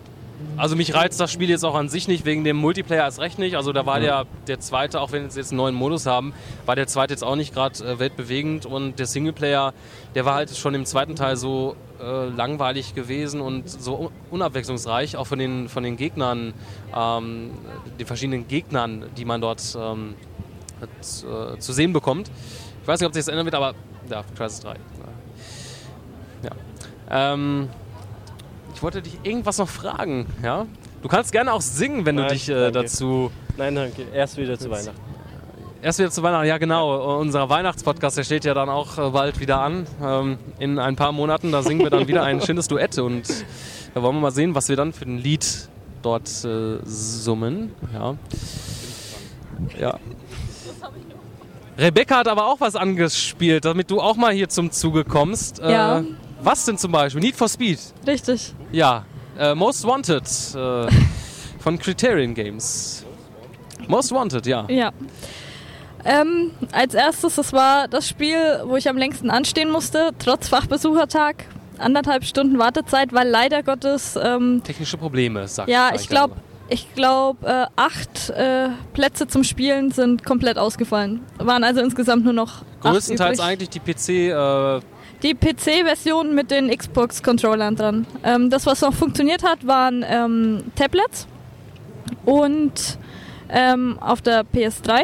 [0.57, 3.38] also mich reizt das Spiel jetzt auch an sich nicht, wegen dem Multiplayer als recht
[3.38, 3.57] nicht.
[3.57, 6.33] Also da war der, der zweite, auch wenn sie jetzt einen neuen Modus haben,
[6.66, 9.72] war der zweite jetzt auch nicht gerade äh, weltbewegend und der Singleplayer,
[10.14, 15.16] der war halt schon im zweiten Teil so äh, langweilig gewesen und so un- unabwechslungsreich,
[15.16, 16.55] auch von den, von den Gegnern,
[16.96, 17.51] ähm,
[17.98, 20.14] den verschiedenen Gegnern, die man dort ähm,
[20.81, 22.31] hat, äh, zu sehen bekommt.
[22.83, 23.74] Ich weiß nicht, ob sich das ändern wird, aber
[24.09, 24.77] ja, Crisis 3.
[26.42, 26.51] Ja.
[27.11, 27.68] Ähm,
[28.79, 30.64] ich wollte dich irgendwas noch fragen, ja?
[31.03, 33.33] Du kannst gerne auch singen, wenn du Nein, dich äh, dazu.
[33.57, 34.03] Nein, danke.
[34.14, 35.01] Erst wieder zu Weihnachten.
[35.83, 37.19] Erst wieder zu Weihnachten, ja genau.
[37.19, 39.85] Unser Weihnachtspodcast, der steht ja dann auch äh, bald wieder an.
[40.01, 43.29] Ähm, in ein paar Monaten, da singen wir dann wieder ein schönes Duett und
[43.95, 45.69] da wollen wir mal sehen, was wir dann für ein Lied
[46.03, 47.73] dort äh, summen.
[47.93, 48.14] Ja.
[49.81, 49.99] ja.
[51.77, 55.59] Rebecca hat aber auch was angespielt, damit du auch mal hier zum Zuge kommst.
[55.59, 56.05] Äh, Ja.
[56.42, 57.20] Was denn zum Beispiel?
[57.20, 57.79] Need for Speed.
[58.07, 58.55] Richtig.
[58.72, 59.05] Ja.
[59.38, 60.24] Äh, Most Wanted
[60.55, 60.90] äh,
[61.59, 63.05] von Criterion Games.
[63.87, 64.66] Most Wanted, ja.
[64.68, 64.92] Ja.
[66.05, 71.44] Ähm, als erstes, das war das Spiel, wo ich am längsten anstehen musste, trotz Fachbesuchertag.
[71.79, 76.35] Anderthalb Stunden Wartezeit, weil leider Gottes, ähm, Technische Probleme, sagt ja, ich glaube,
[76.68, 81.20] ich glaube, äh, acht äh, Plätze zum Spielen sind komplett ausgefallen.
[81.38, 82.62] Waren also insgesamt nur noch.
[82.81, 84.09] Größtenteils eigentlich die PC.
[84.31, 84.81] Äh,
[85.22, 88.07] Die PC-Version mit den Xbox-Controllern dran.
[88.22, 91.26] Ähm, das, was noch funktioniert hat, waren ähm, Tablets
[92.24, 92.98] und
[93.48, 95.02] ähm, auf der PS3.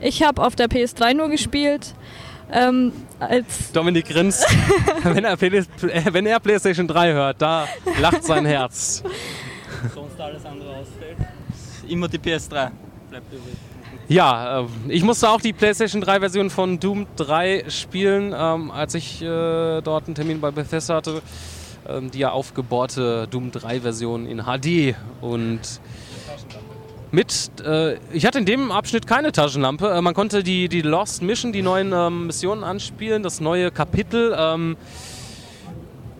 [0.00, 1.94] Ich habe auf der PS3 nur gespielt.
[2.52, 4.44] Ähm, als Dominik grinst,
[5.04, 7.68] wenn, er, wenn er PlayStation 3 hört, da
[8.00, 9.02] lacht sein Herz.
[9.94, 11.16] Sonst alles andere ausfällt.
[11.88, 12.70] Immer die PS3.
[13.08, 13.56] Bleibt übrig.
[14.10, 18.96] Ja, äh, ich musste auch die PlayStation 3 Version von Doom 3 spielen, ähm, als
[18.96, 21.22] ich äh, dort einen Termin bei Bethesda hatte.
[21.88, 25.60] Ähm, die ja aufgebohrte Doom 3 Version in HD und
[27.12, 29.88] mit, äh, ich hatte in dem Abschnitt keine Taschenlampe.
[29.88, 34.36] Äh, man konnte die, die Lost Mission, die neuen ähm, Missionen anspielen, das neue Kapitel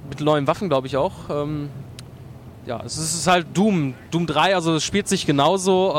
[0.08, 1.12] mit neuen Waffen, glaube ich auch.
[2.66, 5.92] Ja, es ist halt Doom, Doom 3, also es spielt sich genauso.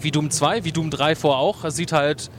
[0.00, 1.64] Wie Doom 2, wie Doom 3 vor auch.
[1.64, 2.30] Es sieht halt,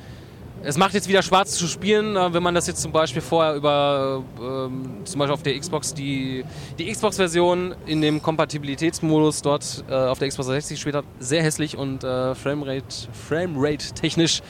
[0.64, 3.56] es macht jetzt wieder Spaß zu spielen, äh, wenn man das jetzt zum Beispiel vorher
[3.56, 6.44] über, ähm, zum Beispiel auf der Xbox, die,
[6.78, 11.78] die Xbox-Version in dem Kompatibilitätsmodus dort äh, auf der Xbox 360 gespielt hat, sehr hässlich
[11.78, 14.42] und äh, Framerate, Framerate technisch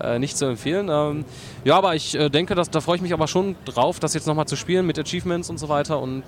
[0.00, 0.88] äh, nicht zu empfehlen.
[0.90, 1.24] Ähm,
[1.64, 4.26] ja, aber ich äh, denke, dass, da freue ich mich aber schon drauf, das jetzt
[4.26, 6.24] nochmal zu spielen mit Achievements und so weiter und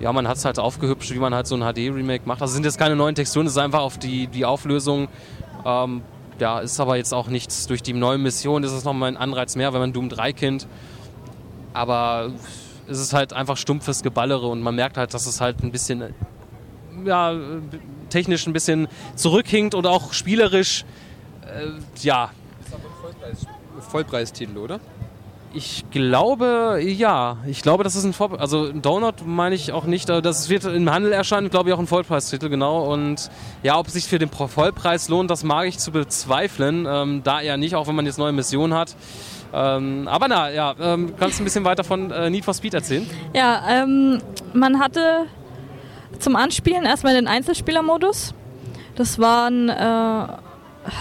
[0.00, 2.40] ja, man hat es halt aufgehübscht, wie man halt so ein HD-Remake macht.
[2.40, 5.08] Also sind jetzt keine neuen Texturen, es ist einfach auf die, die Auflösung.
[5.64, 6.02] Ähm,
[6.38, 9.56] ja, ist aber jetzt auch nichts durch die neue Mission, ist es nochmal ein Anreiz
[9.56, 10.66] mehr, wenn man Doom 3 kennt.
[11.72, 12.30] Aber
[12.88, 16.14] es ist halt einfach stumpfes Geballere und man merkt halt, dass es halt ein bisschen,
[17.04, 17.34] ja,
[18.08, 20.84] technisch ein bisschen zurückhinkt und auch spielerisch,
[21.42, 21.68] äh,
[22.02, 22.30] ja,
[23.80, 24.80] Vollpreistitel, oder?
[25.54, 27.38] Ich glaube, ja.
[27.46, 30.08] Ich glaube, das ist ein Vor Also ein Donut meine ich auch nicht.
[30.08, 32.92] Das wird im Handel erscheinen, glaube ich, auch ein Vollpreistitel, genau.
[32.92, 33.30] Und
[33.62, 36.86] ja, ob es sich für den Vollpreis lohnt, das mag ich zu bezweifeln.
[36.88, 38.94] Ähm, da eher nicht, auch wenn man jetzt neue Missionen hat.
[39.52, 42.74] Ähm, aber na, ja, ähm, kannst du ein bisschen weiter von äh, Need for Speed
[42.74, 43.08] erzählen?
[43.34, 44.20] Ja, ähm,
[44.52, 45.26] man hatte
[46.18, 48.34] zum Anspielen erstmal den Einzelspielermodus.
[48.96, 50.26] Das waren, äh,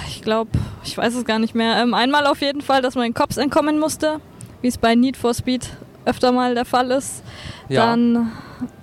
[0.07, 0.51] ich glaube,
[0.83, 3.37] ich weiß es gar nicht mehr, ähm, einmal auf jeden Fall, dass man den Cops
[3.37, 4.21] entkommen musste,
[4.61, 5.69] wie es bei Need for Speed
[6.05, 7.23] öfter mal der Fall ist.
[7.69, 7.87] Ja.
[7.87, 8.31] Dann,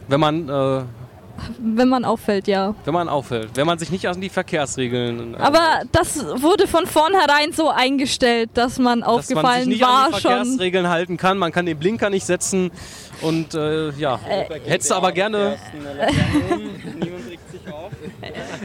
[0.09, 0.83] Wenn man, äh,
[1.59, 2.75] wenn man auffällt, ja.
[2.85, 5.35] wenn man auffällt, wenn man sich nicht an die Verkehrsregeln.
[5.35, 9.83] Äh, Aber das wurde von vornherein so eingestellt, dass man dass man sich aufgefallen nicht
[9.83, 10.31] an war die schon.
[10.31, 11.39] Verkehrsregeln halten kann.
[11.39, 12.71] Man kann den Blinker nicht setzen
[13.23, 14.21] und äh, ja,
[14.65, 15.57] hättest du aber gerne.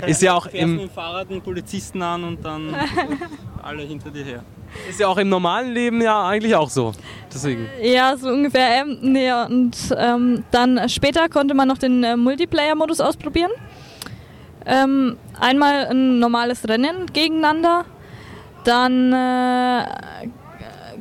[0.08, 2.76] Ist ja auch Fährst mit im, dem Fahrrad einen Polizisten an und dann
[3.62, 4.44] alle hinter dir her.
[4.90, 6.94] ist ja auch im normalen Leben ja eigentlich auch so.
[7.34, 7.68] Deswegen.
[7.82, 8.82] Ja, so ungefähr.
[8.82, 13.52] Ähm, nee, und ähm, dann später konnte man noch den äh, Multiplayer-Modus ausprobieren.
[14.66, 17.86] Ähm, einmal ein normales Rennen gegeneinander.
[18.64, 19.86] Dann äh,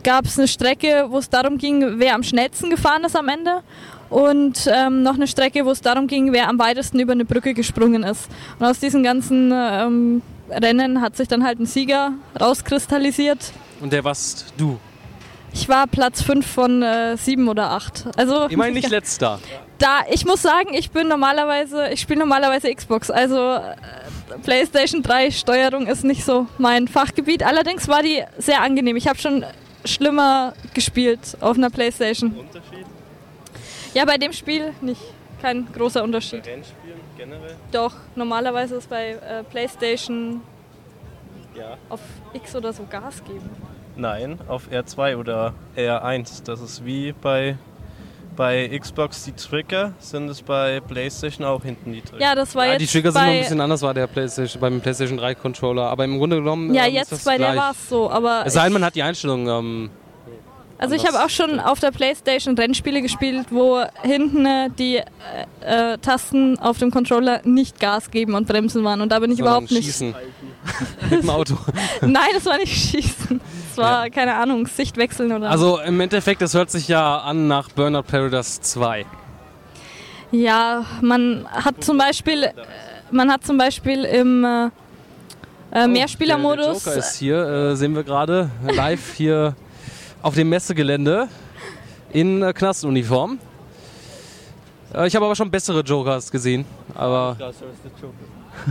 [0.03, 3.63] gab es eine Strecke, wo es darum ging, wer am schnellsten gefahren ist am Ende.
[4.11, 7.53] Und ähm, noch eine Strecke, wo es darum ging, wer am weitesten über eine Brücke
[7.55, 8.29] gesprungen ist.
[8.59, 13.53] Und aus diesen ganzen ähm, Rennen hat sich dann halt ein Sieger rauskristallisiert.
[13.81, 14.79] Und der warst du.
[15.53, 18.09] Ich war Platz 5 von äh, 7 oder 8.
[18.17, 19.39] Also Immerhin nicht letzter.
[19.79, 23.11] da, ich muss sagen, ich bin normalerweise, ich spiele normalerweise Xbox.
[23.11, 23.75] Also äh,
[24.43, 27.43] PlayStation 3 Steuerung ist nicht so mein Fachgebiet.
[27.43, 28.97] Allerdings war die sehr angenehm.
[28.97, 29.45] Ich habe schon
[29.85, 32.33] schlimmer gespielt auf einer PlayStation.
[32.33, 32.87] Unterschied?
[33.95, 35.01] Ja, bei dem Spiel nicht.
[35.41, 36.45] Kein großer Unterschied.
[36.47, 37.55] Rennspielen generell?
[37.71, 40.41] Doch, normalerweise ist bei äh, PlayStation
[41.57, 41.77] Ja.
[41.89, 42.01] auf
[42.33, 43.49] X oder so Gas geben.
[43.97, 46.43] Nein, auf R2 oder R1.
[46.45, 47.57] Das ist wie bei,
[48.37, 52.21] bei Xbox die Trigger, sind es bei PlayStation auch hinten die Trigger.
[52.23, 54.07] Ja, das war Ja, jetzt die Trigger sind noch ein bei, bisschen anders, war der
[54.09, 55.85] PlayStation, beim PlayStation 3 Controller.
[55.89, 56.75] Aber im Grunde genommen.
[56.75, 57.57] Ja, ähm, ist jetzt das bei der gleich.
[57.63, 59.49] war es so, aber Es sei denn, man hat die Einstellung.
[59.49, 59.91] Ähm,
[60.79, 65.05] Also ich habe auch schon auf der Playstation Rennspiele gespielt, wo hinten äh, die äh,
[65.95, 69.01] äh, Tasten auf dem Controller nicht Gas geben und bremsen waren.
[69.01, 69.87] Und da bin ich sondern überhaupt nicht.
[69.87, 70.15] Schießen.
[71.11, 71.57] Mit dem Auto.
[72.01, 73.41] Nein, das war nicht Schießen.
[73.71, 77.71] Das war, keine Ahnung, Sichtwechseln oder Also im Endeffekt, das hört sich ja an nach
[77.71, 79.05] Burnout Paradise 2.
[80.31, 82.53] Ja, man hat zum Beispiel, äh,
[83.11, 84.71] man hat zum Beispiel im äh, äh,
[85.71, 86.85] Oh, Der, Mehrspielermodus.
[86.85, 89.55] der Joker ist hier, äh, sehen wir gerade, live hier
[90.23, 91.29] auf dem Messegelände.
[92.13, 93.39] in äh, Knastenuniform.
[94.95, 96.65] Äh, ich habe aber schon bessere Jokers gesehen.
[96.95, 97.37] Aber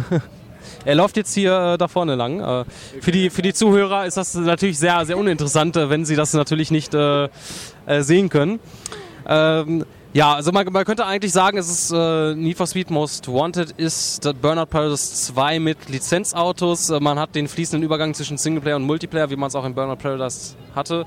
[0.86, 2.40] er läuft jetzt hier äh, da vorne lang.
[2.40, 2.66] Äh,
[3.02, 6.34] für, die, für die Zuhörer ist das natürlich sehr, sehr uninteressant, äh, wenn sie das
[6.34, 7.26] natürlich nicht äh,
[7.86, 8.60] äh, sehen können.
[9.28, 9.86] Ähm,
[10.18, 13.70] ja, also man, man, könnte eigentlich sagen, es ist äh, Need for Speed Most Wanted
[13.78, 16.90] ist Burnout Paradise 2 mit Lizenzautos.
[16.90, 19.98] man hat den fließenden Übergang zwischen Singleplayer und Multiplayer, wie man es auch in Burnout
[19.98, 21.06] Paradise hatte.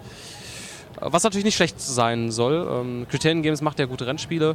[1.01, 2.68] Was natürlich nicht schlecht sein soll.
[2.70, 4.55] Ähm, Criterion Games macht ja gute Rennspiele,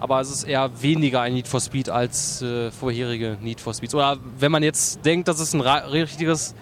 [0.00, 3.94] aber es ist eher weniger ein Need for Speed als äh, vorherige Need for Speeds.
[3.94, 6.54] Oder wenn man jetzt denkt, das ist ein richtiges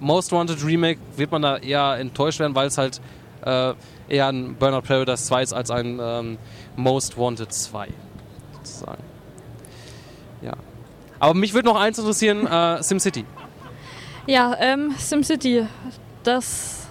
[0.00, 3.02] Most Wanted Remake, wird man da eher enttäuscht werden, weil es halt
[3.44, 3.74] äh,
[4.08, 6.38] eher ein Burnout Paradise 2 ist als ein ähm,
[6.76, 7.88] Most Wanted 2.
[8.54, 9.02] Sozusagen.
[10.42, 10.52] Ja.
[11.18, 13.24] Aber mich würde noch eins interessieren: äh, SimCity.
[14.26, 15.66] Ja, ähm, SimCity.
[16.22, 16.86] Das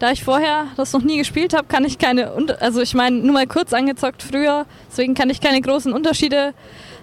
[0.00, 3.34] da ich vorher das noch nie gespielt habe, kann ich keine, also ich meine, nur
[3.34, 6.54] mal kurz angezockt früher, deswegen kann ich keine großen Unterschiede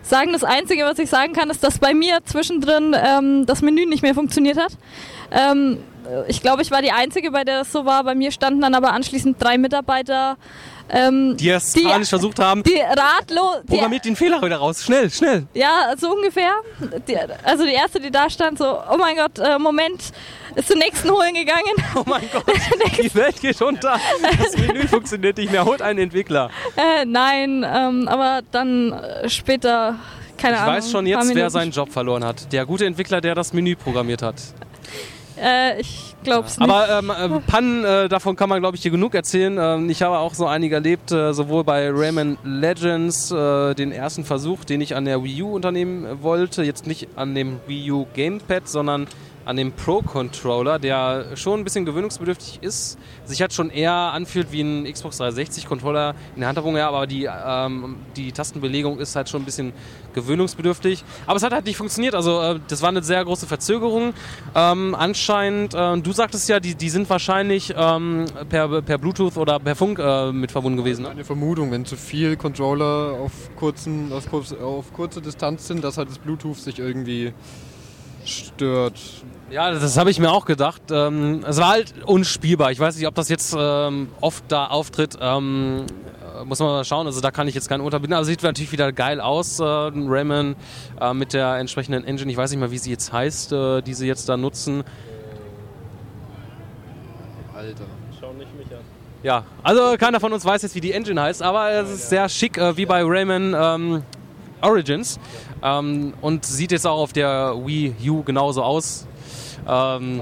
[0.02, 0.34] sagen.
[0.34, 4.02] Das Einzige, was ich sagen kann, ist, dass bei mir zwischendrin ähm, das Menü nicht
[4.02, 4.72] mehr funktioniert hat.
[5.30, 5.78] Ähm,
[6.28, 8.04] ich glaube, ich war die Einzige, bei der das so war.
[8.04, 10.38] Bei mir standen dann aber anschließend drei Mitarbeiter
[10.90, 12.64] ähm, die es die, panisch versucht haben.
[12.64, 13.58] Die ratlos.
[13.68, 14.84] Programmiert den Fehler wieder raus.
[14.84, 15.48] Schnell, schnell.
[15.54, 16.52] Ja, so ungefähr.
[17.08, 20.14] Die, also die erste, die da stand, so, oh mein Gott, äh, Moment,
[20.56, 21.64] ist zur nächsten holen gegangen.
[21.96, 22.46] Oh mein Gott,
[23.02, 24.00] die Welt geht unter.
[24.22, 25.66] Das Menü funktioniert nicht mehr.
[25.66, 26.52] Holt einen Entwickler.
[26.76, 29.96] Äh, nein, ähm, aber dann äh, später,
[30.38, 30.76] keine ich Ahnung.
[30.76, 32.52] Ich weiß schon jetzt, wer seinen Job verloren hat.
[32.54, 34.36] Der gute Entwickler, der das Menü programmiert hat.
[35.42, 36.70] Äh, ich glaube es nicht.
[36.70, 39.58] Aber ähm, äh, Pannen, äh, davon kann man, glaube ich, hier genug erzählen.
[39.60, 44.24] Ähm, ich habe auch so einige erlebt, äh, sowohl bei Rayman Legends, äh, den ersten
[44.24, 48.08] Versuch, den ich an der Wii U unternehmen wollte, jetzt nicht an dem Wii U
[48.14, 49.08] Gamepad, sondern
[49.48, 54.62] an dem Pro-Controller, der schon ein bisschen gewöhnungsbedürftig ist, sich halt schon eher anfühlt wie
[54.62, 59.44] ein Xbox 360-Controller in der Handhabung, ja, aber die, ähm, die Tastenbelegung ist halt schon
[59.44, 59.72] ein bisschen
[60.14, 61.06] gewöhnungsbedürftig.
[61.26, 64.14] Aber es hat halt nicht funktioniert, also äh, das war eine sehr große Verzögerung.
[64.54, 69.60] Ähm, anscheinend, äh, du sagtest ja, die, die sind wahrscheinlich ähm, per, per Bluetooth oder
[69.60, 71.04] per Funk äh, mit verbunden gewesen.
[71.04, 71.10] Ne?
[71.12, 76.20] Eine Vermutung, wenn zu viel Controller auf, kurzen, auf kurze Distanz sind, dass halt das
[76.20, 77.32] Bluetooth sich irgendwie
[78.26, 79.00] stört.
[79.50, 80.82] Ja, das habe ich mir auch gedacht.
[80.92, 82.72] Ähm, es war halt unspielbar.
[82.72, 85.18] Ich weiß nicht, ob das jetzt ähm, oft da auftritt.
[85.22, 85.86] Ähm,
[86.38, 87.08] äh, muss man mal schauen.
[87.08, 88.14] Also da kann ich jetzt keinen unterbinden.
[88.16, 90.58] Aber sieht natürlich wieder geil aus, äh, Rayman
[91.00, 92.30] äh, mit der entsprechenden Engine.
[92.30, 94.84] Ich weiß nicht mal, wie sie jetzt heißt, äh, die sie jetzt da nutzen.
[97.56, 97.86] Alter.
[98.20, 98.84] Schau nicht mich an.
[99.24, 102.28] Ja, also keiner von uns weiß jetzt, wie die Engine heißt, aber es ist sehr
[102.28, 104.04] schick, äh, wie bei Rayman ähm,
[104.62, 105.20] Origins.
[105.64, 109.07] Ähm, und sieht jetzt auch auf der Wii U genauso aus.
[109.68, 110.22] Ähm,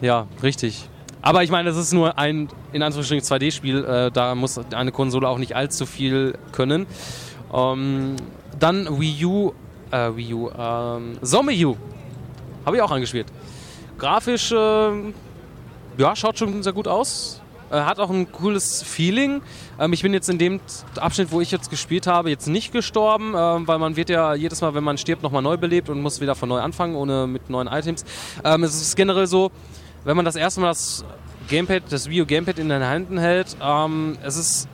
[0.00, 0.88] ja, richtig.
[1.22, 3.84] Aber ich meine, das ist nur ein, in Anführungsstrichen, 2D-Spiel.
[3.84, 6.86] Äh, da muss eine Konsole auch nicht allzu viel können.
[7.52, 8.16] Ähm,
[8.58, 9.52] dann Wii U,
[9.90, 11.76] äh, Wii U, ähm, Zombie U.
[12.66, 13.26] Habe ich auch angespielt.
[13.96, 14.90] Grafisch, äh,
[15.96, 17.40] ja, schaut schon sehr gut aus.
[17.74, 19.42] Äh, hat auch ein cooles Feeling.
[19.80, 20.60] Ähm, ich bin jetzt in dem
[20.96, 24.60] Abschnitt, wo ich jetzt gespielt habe, jetzt nicht gestorben, äh, weil man wird ja jedes
[24.60, 27.50] Mal, wenn man stirbt, nochmal neu belebt und muss wieder von neu anfangen, ohne mit
[27.50, 28.04] neuen Items.
[28.44, 29.50] Ähm, es ist generell so,
[30.04, 31.04] wenn man das erste Mal das
[31.48, 34.68] Gamepad, das Wii U Gamepad in den Händen hält, ähm, es ist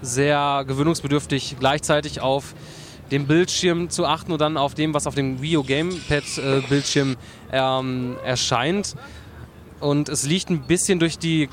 [0.00, 2.54] sehr gewöhnungsbedürftig, gleichzeitig auf
[3.10, 6.60] dem Bildschirm zu achten und dann auf dem, was auf dem Wii U Gamepad äh,
[6.68, 7.16] Bildschirm
[7.52, 8.94] ähm, erscheint.
[9.80, 11.48] Und es liegt ein bisschen durch die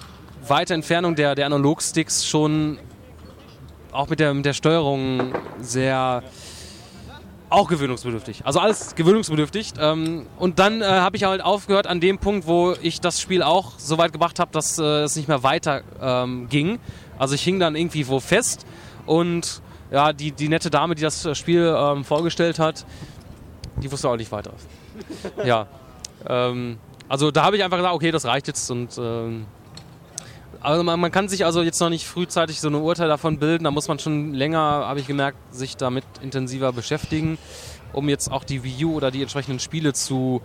[0.49, 2.79] weite Entfernung der, der Analogsticks schon
[3.91, 6.23] auch mit der, mit der Steuerung sehr
[7.49, 8.41] auch gewöhnungsbedürftig.
[8.45, 9.73] Also alles gewöhnungsbedürftig.
[9.79, 13.43] Ähm, und dann äh, habe ich halt aufgehört an dem Punkt, wo ich das Spiel
[13.43, 16.79] auch so weit gebracht habe, dass äh, es nicht mehr weiter ähm, ging.
[17.17, 18.65] Also ich hing dann irgendwie wo fest
[19.05, 22.85] und ja, die, die nette Dame, die das Spiel ähm, vorgestellt hat,
[23.77, 24.51] die wusste auch nicht weiter.
[25.45, 25.67] ja.
[26.27, 29.45] Ähm, also da habe ich einfach gesagt, okay, das reicht jetzt und ähm,
[30.65, 33.65] also man, man, kann sich also jetzt noch nicht frühzeitig so ein Urteil davon bilden.
[33.65, 37.37] Da muss man schon länger, habe ich gemerkt, sich damit intensiver beschäftigen,
[37.93, 40.41] um jetzt auch die Wii U oder die entsprechenden Spiele zu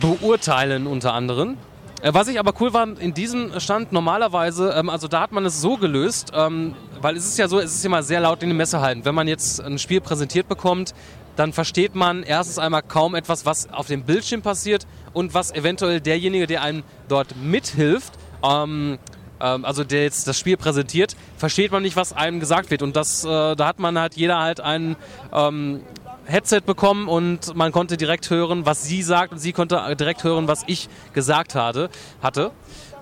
[0.00, 1.58] beurteilen unter anderem.
[2.00, 5.44] Äh, was ich aber cool war in diesem Stand normalerweise, ähm, also da hat man
[5.44, 8.48] es so gelöst, ähm, weil es ist ja so, es ist immer sehr laut in
[8.48, 9.04] den Messehallen.
[9.04, 10.94] Wenn man jetzt ein Spiel präsentiert bekommt,
[11.36, 16.00] dann versteht man erstens einmal kaum etwas, was auf dem Bildschirm passiert und was eventuell
[16.00, 18.98] derjenige, der einem dort mithilft, ähm,
[19.40, 22.82] ähm, also der jetzt das Spiel präsentiert, versteht man nicht, was einem gesagt wird.
[22.82, 24.96] Und das, äh, da hat man halt jeder halt einen
[25.32, 25.80] ähm,
[26.24, 30.46] Headset bekommen und man konnte direkt hören, was sie sagt und sie konnte direkt hören,
[30.46, 31.90] was ich gesagt hatte.
[32.22, 32.52] hatte.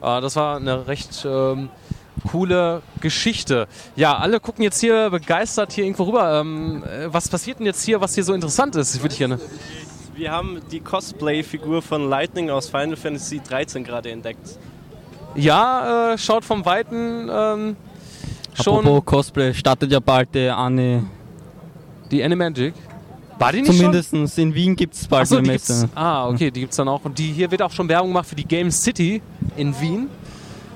[0.02, 1.68] Äh, das war eine recht ähm,
[2.30, 3.68] coole Geschichte.
[3.96, 6.40] Ja, alle gucken jetzt hier begeistert hier irgendwo rüber.
[6.40, 9.02] Ähm, äh, was passiert denn jetzt hier, was hier so interessant ist?
[9.02, 9.38] Würde ich gerne.
[10.14, 14.58] Wir haben die Cosplay-Figur von Lightning aus Final Fantasy 13 gerade entdeckt.
[15.34, 17.76] Ja, äh, schaut vom Weiten ähm,
[18.54, 21.04] schon Apropos Cosplay, startet ja bald die Anne.
[22.10, 22.74] die Animagic.
[23.38, 25.80] War die nicht Zumindest in Wien gibt es bald Achso, eine die Messe.
[25.82, 27.02] gibt's, ah, okay, die gibt's dann auch.
[27.04, 29.22] Und die, hier wird auch schon Werbung gemacht für die Game City
[29.56, 30.08] in Wien.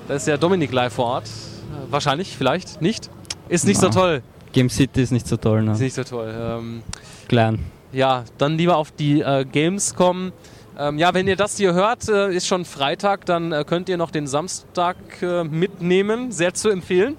[0.09, 1.25] Da ist ja Dominik live vor Ort.
[1.27, 3.11] Äh, Wahrscheinlich, vielleicht, nicht.
[3.51, 3.93] Ist nicht so Na.
[3.93, 4.23] toll.
[4.53, 5.85] Game City ist nicht so toll, Ist ne?
[5.85, 6.33] nicht so toll.
[6.35, 6.83] Ähm,
[7.29, 7.59] Klein.
[7.93, 10.33] ja, dann lieber auf die äh, Gamescom.
[10.77, 13.97] Ähm, ja, wenn ihr das hier hört, äh, ist schon Freitag, dann äh, könnt ihr
[13.97, 16.33] noch den Samstag äh, mitnehmen.
[16.33, 17.17] Sehr zu empfehlen.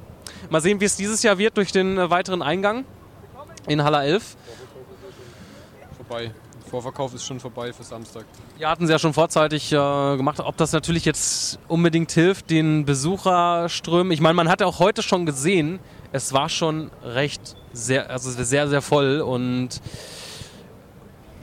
[0.50, 2.84] Mal sehen, wie es dieses Jahr wird durch den äh, weiteren Eingang
[3.68, 4.36] in Halle 11.
[5.98, 6.32] Vorbei.
[6.70, 8.26] Vorverkauf ist schon vorbei für Samstag.
[8.58, 9.76] Ja, hatten sie ja schon vorzeitig äh,
[10.18, 10.40] gemacht.
[10.42, 14.12] Ob das natürlich jetzt unbedingt hilft, den Besucherströmen.
[14.12, 15.80] Ich meine, man hat ja auch heute schon gesehen,
[16.12, 19.82] es war schon recht sehr, also sehr, sehr voll und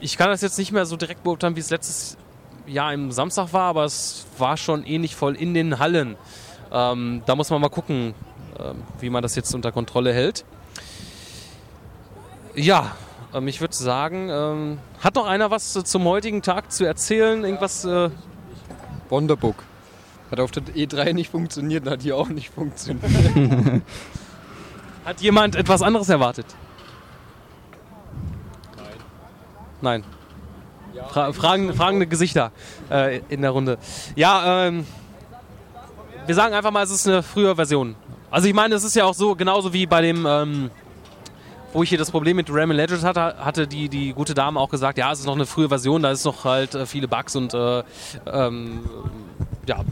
[0.03, 2.17] ich kann das jetzt nicht mehr so direkt beurteilen, wie es letztes
[2.67, 6.17] Jahr im Samstag war, aber es war schon ähnlich voll in den Hallen.
[6.71, 8.13] Ähm, da muss man mal gucken,
[8.59, 10.43] ähm, wie man das jetzt unter Kontrolle hält.
[12.53, 12.95] Ja,
[13.33, 17.43] ähm, ich würde sagen, ähm, hat noch einer was äh, zum heutigen Tag zu erzählen?
[17.43, 17.85] Irgendwas?
[17.85, 18.09] Äh,
[19.09, 19.63] Wonderbook.
[20.31, 23.03] Hat auf der E3 nicht funktioniert, hat hier auch nicht funktioniert.
[25.05, 26.47] hat jemand etwas anderes erwartet?
[29.83, 30.03] Nein.
[31.09, 32.51] Fra fragen, fragende Gesichter
[32.89, 33.77] äh, in der Runde.
[34.15, 34.85] Ja, ähm,
[36.25, 37.95] wir sagen einfach mal, es ist eine frühe Version.
[38.31, 40.71] Also ich meine, es ist ja auch so, genauso wie bei dem, ähm,
[41.73, 44.69] wo ich hier das Problem mit Rayman Legends hatte, hatte die, die gute Dame auch
[44.69, 47.35] gesagt, ja, es ist noch eine frühe Version, da ist noch halt äh, viele Bugs
[47.35, 47.83] und äh,
[48.25, 48.79] ähm,
[49.67, 49.83] ja,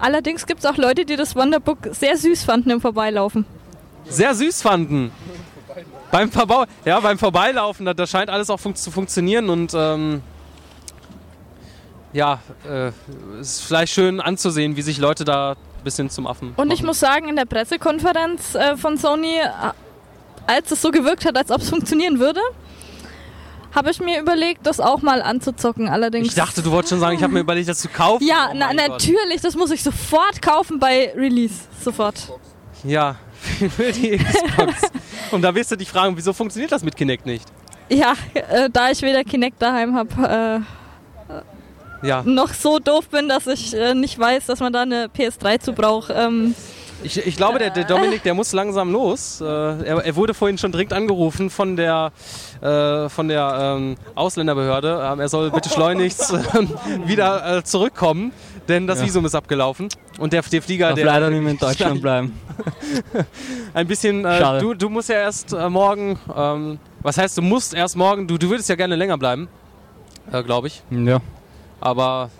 [0.00, 3.46] Allerdings gibt es auch Leute, die das Wonderbook sehr süß fanden im Vorbeilaufen.
[4.08, 5.12] sehr süß fanden.
[6.12, 10.22] Beim, Verbau ja, beim Vorbeilaufen, da, da scheint alles auch fun zu funktionieren und ähm,
[12.12, 12.92] ja, äh,
[13.40, 16.86] ist vielleicht schön anzusehen, wie sich Leute da ein bisschen zum Affen Und ich machen.
[16.86, 19.48] muss sagen, in der Pressekonferenz äh, von Sony, äh,
[20.46, 22.40] als es so gewirkt hat, als ob es funktionieren würde,
[23.74, 25.88] habe ich mir überlegt, das auch mal anzuzocken.
[25.88, 26.28] Allerdings.
[26.28, 28.22] Ich dachte, du wolltest schon sagen, ich habe mir überlegt, das zu kaufen.
[28.26, 28.76] ja, Oh na, Gott.
[28.76, 31.54] natürlich, das muss ich sofort kaufen bei Release.
[31.82, 32.16] Sofort.
[32.84, 33.16] Ja,
[33.76, 34.90] für die Xbox.
[35.30, 37.44] und da wirst du dich fragen, wieso funktioniert das mit Kinect nicht?
[37.88, 40.64] Ja, äh, da ich weder Kinect daheim habe,
[42.02, 45.06] Ja, äh, noch so doof bin, dass ich äh, nicht weiß, dass man da eine
[45.06, 46.12] PS3 zu braucht.
[46.14, 46.54] Ähm,
[47.04, 49.40] ich, ich glaube, der, der Dominik, der muss langsam los.
[49.40, 52.12] Äh, er, er wurde vorhin schon dringend angerufen von der,
[52.62, 55.02] äh, von der ähm, Ausländerbehörde.
[55.12, 58.32] Ähm, er soll bitte schleunigst äh, wieder äh, zurückkommen,
[58.68, 59.06] denn das Ja.
[59.06, 59.88] Visum ist abgelaufen.
[60.18, 62.38] Und der, der Flieger, Darf der leider nicht mehr in Deutschland bleiben.
[63.74, 67.74] ein bisschen, äh, du, du musst ja erst äh, morgen, ähm, was heißt, du musst
[67.74, 69.48] erst morgen, du, du würdest ja gerne länger bleiben,
[70.30, 70.82] äh, glaube ich.
[70.90, 71.20] Ja.
[71.80, 72.30] Aber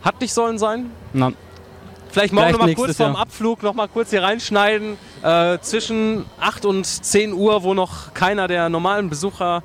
[0.00, 0.90] hat nicht sollen sein.
[1.12, 1.32] Na,
[2.12, 3.22] Vielleicht morgen Vielleicht noch mal nächstes kurz vorm Jahr.
[3.22, 4.98] Abflug noch mal kurz hier reinschneiden.
[5.22, 9.62] Äh, zwischen 8 und 10 Uhr, wo noch keiner der normalen Besucher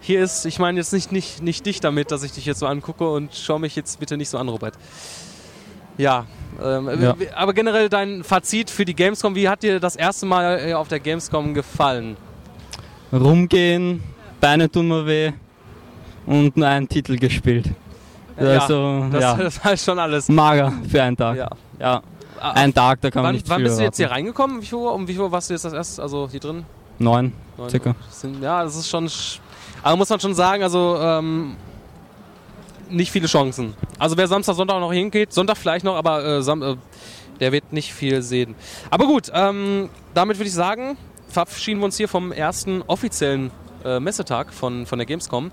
[0.00, 0.44] hier ist.
[0.44, 3.30] Ich meine jetzt nicht, nicht, nicht dich damit, dass ich dich jetzt so angucke und
[3.34, 4.74] schau mich jetzt bitte nicht so an, Robert.
[5.96, 6.26] Ja,
[6.62, 7.14] ähm, Ja.
[7.36, 9.34] aber generell dein Fazit für die Gamescom.
[9.36, 12.16] Wie hat dir das erste Mal äh, auf der Gamescom gefallen?
[13.12, 14.02] rumgehen,
[14.40, 15.32] Beine tun mir weh
[16.26, 17.70] und nur einen Titel gespielt.
[18.36, 20.28] Also, das, ja, das heißt schon alles.
[20.28, 21.36] mager für einen Tag.
[21.36, 21.48] Ja.
[21.78, 22.02] Ja,
[22.40, 24.60] Ah, ein Tag, da kann man nicht wann bist du jetzt hier reingekommen?
[24.60, 24.92] Wie viel Uhr?
[24.92, 26.02] Um wie viel Uhr warst du jetzt das erste?
[26.02, 26.66] Also hier drin?
[26.98, 27.94] Neun, Neun circa.
[28.10, 29.06] Sind, ja, das ist schon.
[29.08, 29.38] sch-
[29.82, 31.56] Aber muss man schon sagen, also ähm,
[32.90, 33.74] nicht viele Chancen.
[33.98, 36.76] Also wer Samstag, Sonntag noch hingeht, Sonntag vielleicht noch, aber äh, Sam äh,
[37.40, 38.54] der wird nicht viel sehen.
[38.90, 40.96] Aber gut, ähm, damit würde ich sagen,
[41.28, 43.50] verabschieden wir uns hier vom ersten offiziellen
[43.84, 45.50] äh, Messetag von, von der Gamescom.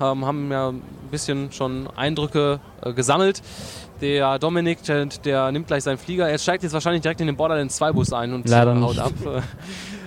[0.00, 3.42] Ähm, haben ja ein bisschen schon Eindrücke äh, gesammelt.
[4.00, 6.28] Der Dominik, der, der nimmt gleich seinen Flieger.
[6.28, 9.00] Er steigt jetzt wahrscheinlich direkt in den Borderlands 2 Bus ein und Leider haut nicht.
[9.00, 9.12] ab.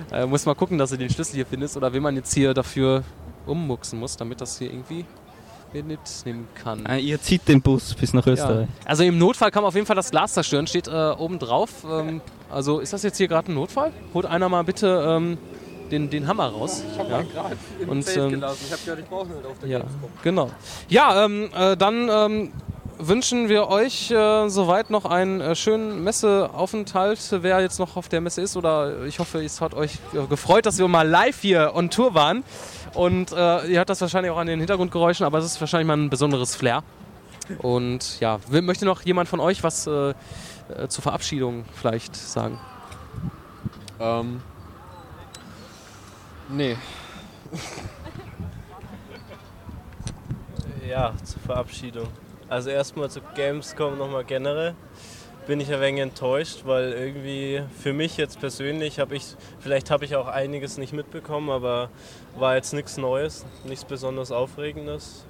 [0.09, 2.53] Äh, muss mal gucken, dass du den Schlüssel hier findest oder wen man jetzt hier
[2.53, 3.03] dafür
[3.45, 5.03] ummuxen muss, damit das hier irgendwie
[5.73, 6.85] mitnehmen kann.
[6.85, 8.31] Äh, Ihr zieht den Bus bis nach Ja.
[8.31, 8.67] Österreich.
[8.85, 11.69] Also im Notfall kann man auf jeden Fall das Glas zerstören, steht äh, oben drauf.
[11.89, 13.91] Ähm, also ist das jetzt hier gerade ein Notfall?
[14.13, 15.37] Holt einer mal bitte ähm,
[15.91, 16.83] den, den Hammer raus.
[16.89, 17.21] Ich habe Ja.
[17.23, 18.63] gerade im Und, ähm, gelassen.
[18.65, 20.09] Ich habe gehört, ich brauche nicht auf der Ja, Gamescom.
[20.23, 20.49] genau.
[20.87, 22.51] Ja, ähm, äh, dann ähm,
[22.99, 28.21] wünschen wir euch äh, soweit noch einen äh, schönen Messeaufenthalt, wer jetzt noch auf der
[28.21, 28.57] Messe ist.
[28.57, 32.13] Oder ich hoffe, es hat euch äh, gefreut, dass wir mal live hier on Tour
[32.13, 32.43] waren.
[32.93, 35.97] Und äh, ihr hört das wahrscheinlich auch an den Hintergrundgeräuschen, aber es ist wahrscheinlich mal
[35.97, 36.83] ein besonderes Flair.
[37.59, 42.59] Und ja, möchte noch jemand von euch was äh, äh, zur Verabschiedung vielleicht sagen?
[43.99, 44.41] Ähm.
[46.49, 46.77] Nee.
[50.87, 52.07] Ja, zur Verabschiedung.
[52.49, 54.75] Also erstmal zu Gamescom nochmal generell.
[55.47, 60.05] Bin ich ein wenig enttäuscht, weil irgendwie für mich jetzt persönlich habe ich, vielleicht habe
[60.05, 61.89] ich auch einiges nicht mitbekommen, aber
[62.37, 65.25] war jetzt nichts Neues, nichts besonders Aufregendes.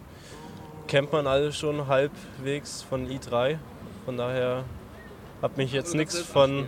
[0.88, 3.58] Kennt man alle schon halbwegs von i3.
[4.06, 4.64] Von daher
[5.42, 6.68] hat mich jetzt nichts von.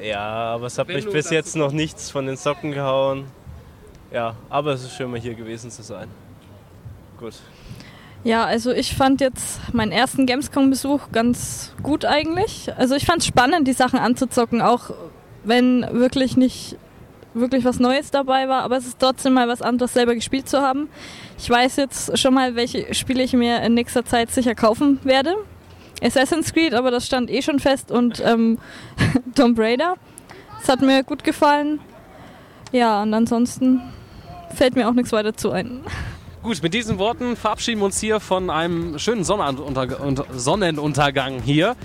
[0.00, 3.26] Ja, aber es hat mich bis jetzt noch nichts von den Socken gehauen.
[4.12, 6.08] Ja, aber es ist schön, mal hier gewesen zu sein.
[7.18, 7.34] Gut.
[8.24, 12.70] Ja, also ich fand jetzt meinen ersten Gamescom-Besuch ganz gut eigentlich.
[12.76, 14.90] Also ich fand es spannend, die Sachen anzuzocken, auch
[15.44, 16.76] wenn wirklich nicht
[17.34, 20.60] wirklich was Neues dabei war, aber es ist trotzdem mal was anderes, selber gespielt zu
[20.60, 20.88] haben.
[21.38, 25.34] Ich weiß jetzt schon mal, welche Spiele ich mir in nächster Zeit sicher kaufen werde.
[26.02, 28.58] Assassin's Creed, aber das stand eh schon fest und ähm,
[29.34, 29.94] Tomb Raider.
[30.60, 31.80] Das hat mir gut gefallen.
[32.70, 33.80] Ja, und ansonsten
[34.54, 35.80] fällt mir auch nichts weiter zu ein.
[36.42, 41.76] Gut, mit diesen Worten verabschieden wir uns hier von einem schönen Sonnenunterg und Sonnenuntergang hier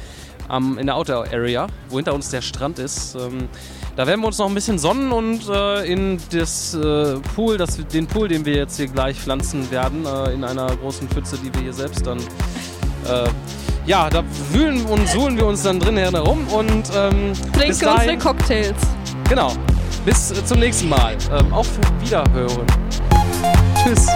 [0.47, 3.13] am, in der Outdoor Area, wo hinter uns der Strand ist.
[3.13, 3.49] Ähm,
[3.95, 7.77] da werden wir uns noch ein bisschen sonnen und äh, in das äh, Pool, das,
[7.87, 11.53] den Pool, den wir jetzt hier gleich pflanzen werden, äh, in einer großen Pfütze, die
[11.53, 13.29] wir hier selbst dann äh,
[13.85, 18.17] ja, da wühlen und suhlen wir uns dann drin herum und ähm, bis Trinke unsere
[18.17, 18.75] Cocktails.
[19.29, 19.51] genau,
[20.03, 21.15] bis äh, zum nächsten Mal.
[21.31, 21.67] Ähm, auf
[22.01, 22.65] Wiederhören.
[23.83, 24.07] Tschüss.